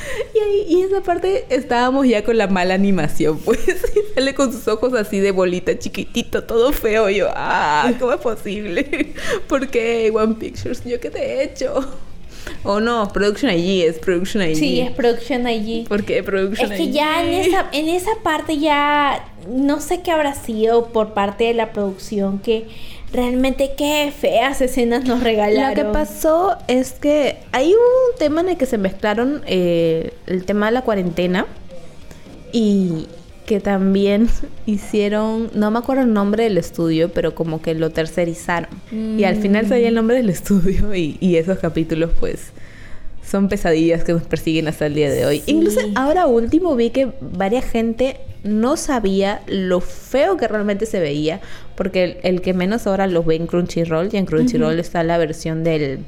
[0.33, 3.59] Y ahí, y esa parte estábamos ya con la mala animación, pues.
[4.15, 7.09] sale con sus ojos así de bolita, chiquitito, todo feo.
[7.09, 9.13] Y yo, ah, ¿cómo es posible?
[9.47, 10.83] ¿Por qué One Pictures?
[10.85, 11.85] ¿Yo qué te he hecho?
[12.63, 14.55] O no, Production IG, es Production IG.
[14.55, 15.87] Sí, es Production IG.
[15.87, 20.11] ¿Por qué Production Es que ya en esa, en esa parte ya no sé qué
[20.11, 22.67] habrá sido por parte de la producción que
[23.13, 25.69] realmente qué feas escenas nos regalaron.
[25.69, 30.45] Lo que pasó es que hay un tema en el que se mezclaron eh, el
[30.45, 31.45] tema de la cuarentena
[32.51, 33.07] y
[33.45, 34.29] que también
[34.65, 38.69] hicieron, no me acuerdo el nombre del estudio, pero como que lo tercerizaron.
[38.91, 42.51] Y al final salía el nombre del estudio y, y esos capítulos pues
[43.25, 45.43] son pesadillas que nos persiguen hasta el día de hoy.
[45.45, 51.41] Incluso ahora último vi que varias gente no sabía lo feo que realmente se veía,
[51.75, 55.63] porque el, que menos ahora lo ve en Crunchyroll, y en Crunchyroll está la versión
[55.63, 55.99] del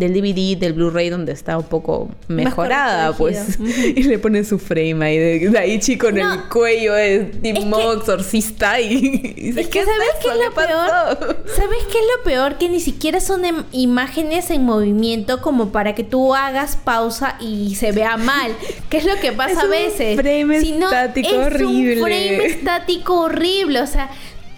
[0.00, 3.58] del DVD, del Blu-ray, donde está un poco mejorada, pues.
[3.60, 9.54] y le ponen su frame ahí de Daichi con el cuello de tipo exorcista y,
[9.56, 11.44] es que ¿sabes qué es lo peor?
[11.46, 12.58] ¿Sabes qué es lo peor?
[12.58, 17.74] Que ni siquiera son em, imágenes en movimiento como para que tú hagas pausa y
[17.76, 18.52] se vea mal.
[18.88, 20.20] ¿Qué es lo que pasa a veces?
[20.20, 21.94] Frame estático horrible.
[21.94, 24.10] Un frame estático horrible, o sea,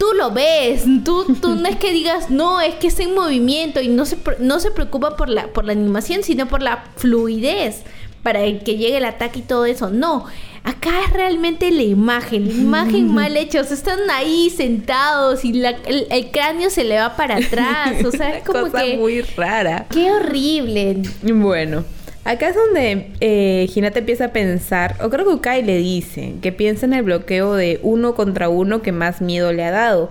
[0.03, 3.79] tú lo ves, tú, tú no es que digas, no, es que está en movimiento
[3.79, 7.83] y no se, no se preocupa por la, por la animación, sino por la fluidez
[8.21, 9.91] para que llegue el ataque y todo eso.
[9.91, 10.25] No,
[10.65, 13.61] acá es realmente la imagen, la imagen mal hecha.
[13.61, 18.03] O sea, están ahí sentados y el, cráneo se le va para atrás.
[18.03, 19.85] O sea, es como cosa muy rara.
[19.89, 21.01] Qué horrible.
[21.21, 21.85] Bueno.
[22.25, 26.53] Acá es donde eh, Hinata empieza a pensar, o creo que Ukai le dice, que
[26.53, 30.09] piensa en el bloqueo de uno contra uno que más miedo le ha dado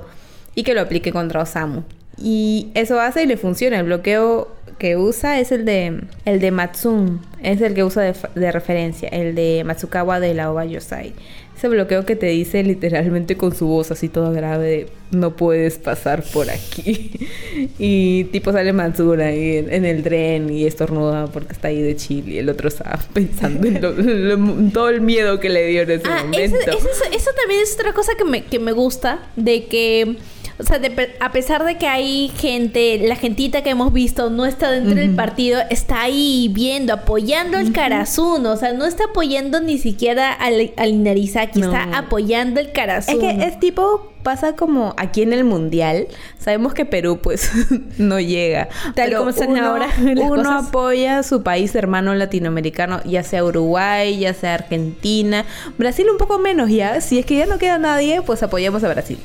[0.55, 1.83] y que lo aplique contra Osamu.
[2.19, 3.79] Y eso hace y le funciona.
[3.79, 4.49] El bloqueo
[4.79, 9.09] que usa es el de el de Matsun, es el que usa de, de referencia,
[9.09, 11.15] el de Matsukawa de la Oba Yosai
[11.63, 16.25] ese bloqueo que te dice literalmente con su voz así toda grave no puedes pasar
[16.33, 17.29] por aquí.
[17.79, 22.33] y tipo sale Mansura ahí en, el tren y estornuda porque está ahí de Chile
[22.33, 26.25] y el otro está pensando en todo el miedo que le dio en ese ah,
[26.25, 26.57] momento.
[26.57, 30.17] Eso, también es otra cosa que me, que me gusta, de que
[30.59, 30.81] o sea,
[31.21, 35.15] a pesar de que hay gente, la gentita que hemos visto no está dentro del
[35.15, 38.53] partido, está ahí viendo, apoyando al Karasuno.
[38.53, 43.29] O sea, no está apoyando ni siquiera al, al Inarizaki, está apoyando el Karasuno.
[43.29, 46.07] Es que es tipo pasa como aquí en el mundial.
[46.39, 47.51] Sabemos que Perú, pues,
[47.99, 48.69] no llega.
[48.95, 49.89] Tal como están ahora.
[49.99, 55.45] Uno apoya a su país hermano latinoamericano, ya sea Uruguay, ya sea Argentina.
[55.79, 57.01] Brasil un poco menos ya.
[57.01, 59.19] Si es que ya no queda nadie, pues apoyamos a Brasil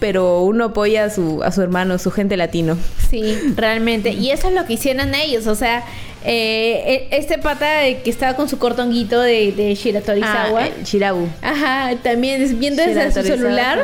[0.00, 2.76] pero uno apoya a su, a su hermano, su gente latino.
[3.10, 4.10] Sí, realmente.
[4.10, 5.46] Y eso es lo que hicieron ellos.
[5.46, 5.84] O sea,
[6.24, 10.64] eh, e, este pata que estaba con su cortonguito de, de Shiratorizawa.
[10.64, 11.28] Ah, Shirabu.
[11.42, 13.78] Ajá, también es viendo desde su celular.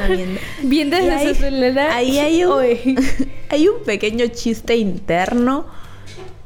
[0.62, 1.90] Viendo desde su celular.
[1.92, 2.62] Ahí hay un,
[3.48, 5.66] hay un pequeño chiste interno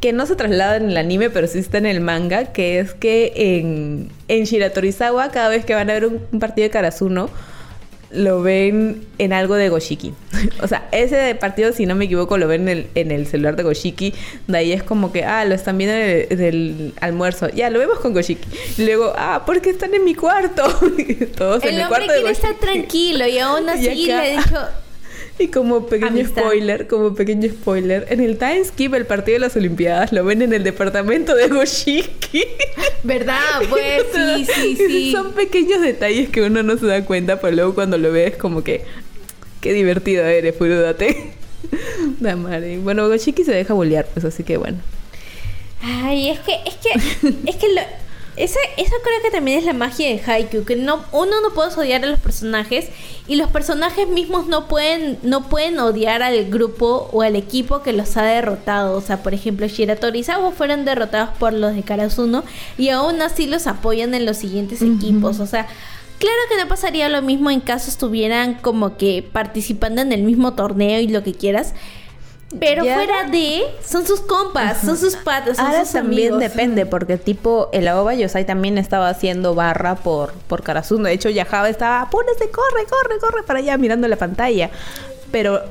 [0.01, 2.95] que no se traslada en el anime, pero sí está en el manga, que es
[2.95, 7.31] que en, en Shiratorizawa, cada vez que van a ver un, partido de Karasuno,
[8.11, 10.15] lo ven en algo de Goshiki.
[10.63, 13.57] o sea, ese partido, si no me equivoco, lo ven en el, en el celular
[13.57, 14.15] de Goshiki.
[14.47, 17.49] De ahí es como que, ah, lo están viendo en el, almuerzo.
[17.51, 18.49] Ya, lo vemos con Goshiki.
[18.79, 20.63] Y luego, ah, porque están en mi cuarto.
[21.37, 22.33] Todos el en el cuarto de Goshiki.
[22.33, 24.59] estar tranquilo y aún así le dicho
[25.39, 29.57] y como pequeño spoiler, como pequeño spoiler, en el time skip el partido de las
[29.57, 32.45] Olimpiadas lo ven en el departamento de Goshiki.
[33.03, 33.39] ¿Verdad?
[33.69, 35.13] Pues sí, sí, sí.
[35.17, 38.65] Son pequeños detalles que uno no se da cuenta, pero luego cuando lo ves como
[38.65, 38.85] que
[39.61, 41.33] qué divertido eres, Furudate.
[42.21, 42.79] Da madre.
[42.79, 44.79] Bueno, Goshiki se deja bolear, pues así que bueno.
[45.83, 47.81] Ay, es que es que es que lo
[48.39, 51.75] esa, eso creo que también es la magia de Haikyuu, que no, uno no puede
[51.75, 52.89] odiar a los personajes
[53.27, 57.93] y los personajes mismos no pueden, no pueden odiar al grupo o al equipo que
[57.93, 58.97] los ha derrotado.
[58.97, 62.45] O sea, por ejemplo, Shiratori y Sabo fueron derrotados por los de Karasuno
[62.77, 65.41] y aún así los apoyan en los siguientes equipos.
[65.41, 65.67] O sea,
[66.19, 70.55] Claro que no pasaría lo mismo en caso estuvieran como que participando en el mismo
[70.55, 71.75] torneo y lo que quieras,
[72.59, 77.19] pero fuera de, son sus compas, son sus patas, son Ahora sus también depende, porque
[77.19, 81.09] tipo, el Aoba Yosai también estaba haciendo barra por, por Karasuno.
[81.09, 84.71] De hecho, Yahaba estaba, apúrese, corre, corre, corre para allá, mirando la pantalla.
[85.31, 85.63] Pero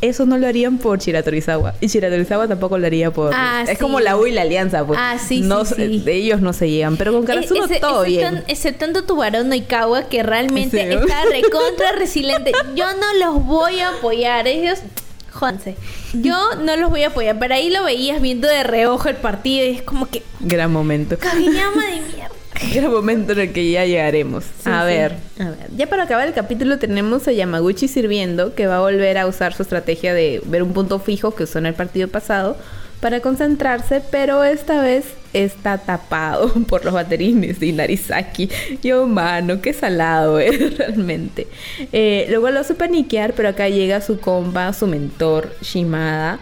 [0.00, 1.74] eso no lo harían por Shiratorizawa.
[1.82, 3.32] Y Shiratorizawa tampoco lo haría por...
[3.34, 4.98] Ah, es como la U y la Alianza, pues.
[5.00, 6.96] Ah, sí, no, sí, De ellos no se llegan.
[6.96, 8.42] Pero con e-, Karasuno todo bien.
[8.48, 12.52] Exceptando tu varón Noikawa, que realmente está recontra resiliente.
[12.74, 14.46] Yo no los voy a apoyar.
[14.46, 14.80] Ellos
[15.36, 15.76] Juanse.
[16.12, 19.64] Yo no los voy a apoyar, pero ahí lo veías viendo de reojo el partido
[19.66, 20.22] y es como que.
[20.40, 21.18] Gran momento.
[21.18, 22.34] Kageyama de mierda.
[22.74, 24.44] Gran momento en el que ya llegaremos.
[24.64, 25.68] a, ver, a ver.
[25.76, 29.52] Ya para acabar el capítulo tenemos a Yamaguchi sirviendo, que va a volver a usar
[29.52, 32.56] su estrategia de ver un punto fijo que usó en el partido pasado
[33.00, 35.04] para concentrarse, pero esta vez
[35.44, 38.48] está tapado por los baterines de Inarizaki.
[38.82, 41.46] Yo, mano, qué salado es realmente.
[41.92, 46.38] Eh, luego lo hace paniquear, pero acá llega su compa, su mentor, Shimada.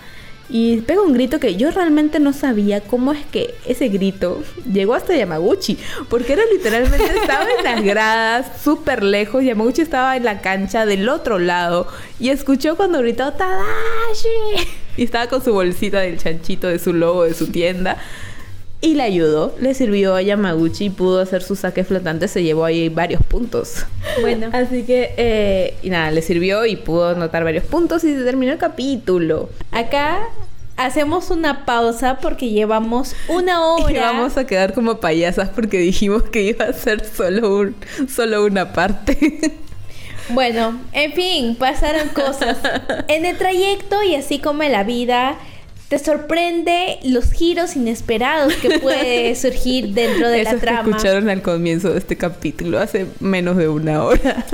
[0.50, 4.42] Y pega un grito que yo realmente no sabía cómo es que ese grito
[4.72, 5.78] llegó hasta Yamaguchi.
[6.08, 9.42] Porque era literalmente, estaba en las gradas, súper lejos.
[9.42, 11.88] Yamaguchi estaba en la cancha del otro lado.
[12.20, 14.68] Y escuchó cuando gritó Tadashi.
[14.96, 17.98] Y estaba con su bolsita del chanchito de su logo de su tienda
[18.84, 22.66] y le ayudó, le sirvió a Yamaguchi y pudo hacer su saque flotante, se llevó
[22.66, 23.86] ahí varios puntos.
[24.20, 24.50] Bueno.
[24.52, 28.52] Así que, eh, y nada, le sirvió y pudo anotar varios puntos y se terminó
[28.52, 29.48] el capítulo.
[29.72, 30.28] Acá
[30.76, 33.90] hacemos una pausa porque llevamos una hora.
[33.90, 37.76] Y vamos a quedar como payasas porque dijimos que iba a ser solo, un,
[38.06, 39.40] solo una parte.
[40.30, 42.56] Bueno, en fin, pasaron cosas
[43.08, 45.36] en el trayecto y así como en la vida
[45.94, 50.82] te sorprende los giros inesperados que puede surgir dentro de la trama.
[50.82, 54.44] Que escucharon al comienzo de este capítulo hace menos de una hora.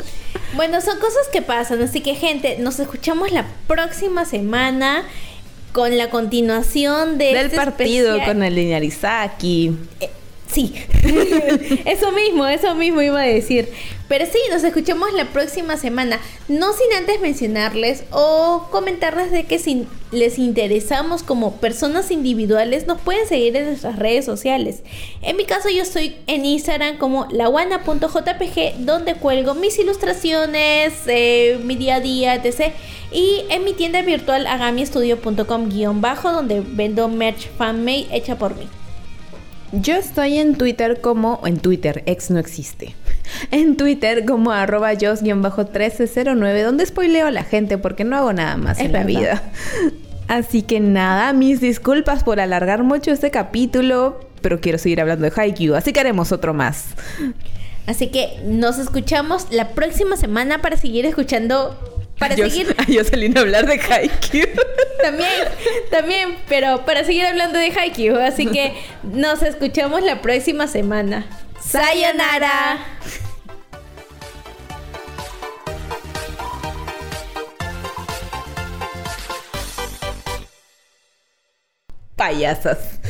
[0.55, 5.05] Bueno, son cosas que pasan, así que gente, nos escuchamos la próxima semana
[5.73, 9.79] con la continuación de del este partido con el Linearizaki.
[10.01, 10.11] Eh,
[10.51, 10.75] Sí,
[11.85, 13.69] eso mismo, eso mismo iba a decir.
[14.09, 16.19] Pero sí, nos escuchamos la próxima semana.
[16.49, 23.01] No sin antes mencionarles o comentarles de que si les interesamos como personas individuales, nos
[23.01, 24.83] pueden seguir en nuestras redes sociales.
[25.23, 31.77] En mi caso, yo estoy en Instagram como laguana.jpg, donde cuelgo mis ilustraciones, eh, mi
[31.77, 32.73] día a día, etc.
[33.13, 38.67] Y en mi tienda virtual agamistudio.com-bajo, donde vendo merch fanmade hecha por mí.
[39.73, 42.95] Yo estoy en Twitter como, en Twitter, ex no existe.
[43.53, 48.81] En Twitter como arroba jos-1309, donde spoileo a la gente porque no hago nada más
[48.81, 49.43] en la vida.
[50.29, 55.33] Así que nada, mis disculpas por alargar mucho este capítulo, pero quiero seguir hablando de
[55.35, 56.87] Haikyuu, así que haremos otro más.
[57.87, 61.90] Así que nos escuchamos la próxima semana para seguir escuchando
[62.21, 62.77] para seguir.
[62.79, 64.47] A Jocelyn hablar de Haikyuu.
[65.03, 65.31] también,
[65.91, 68.17] también, pero para seguir hablando de Haikyuu.
[68.19, 71.27] Así que nos escuchamos la próxima semana.
[71.61, 72.79] ¡Sayonara!
[82.17, 83.01] Payasas.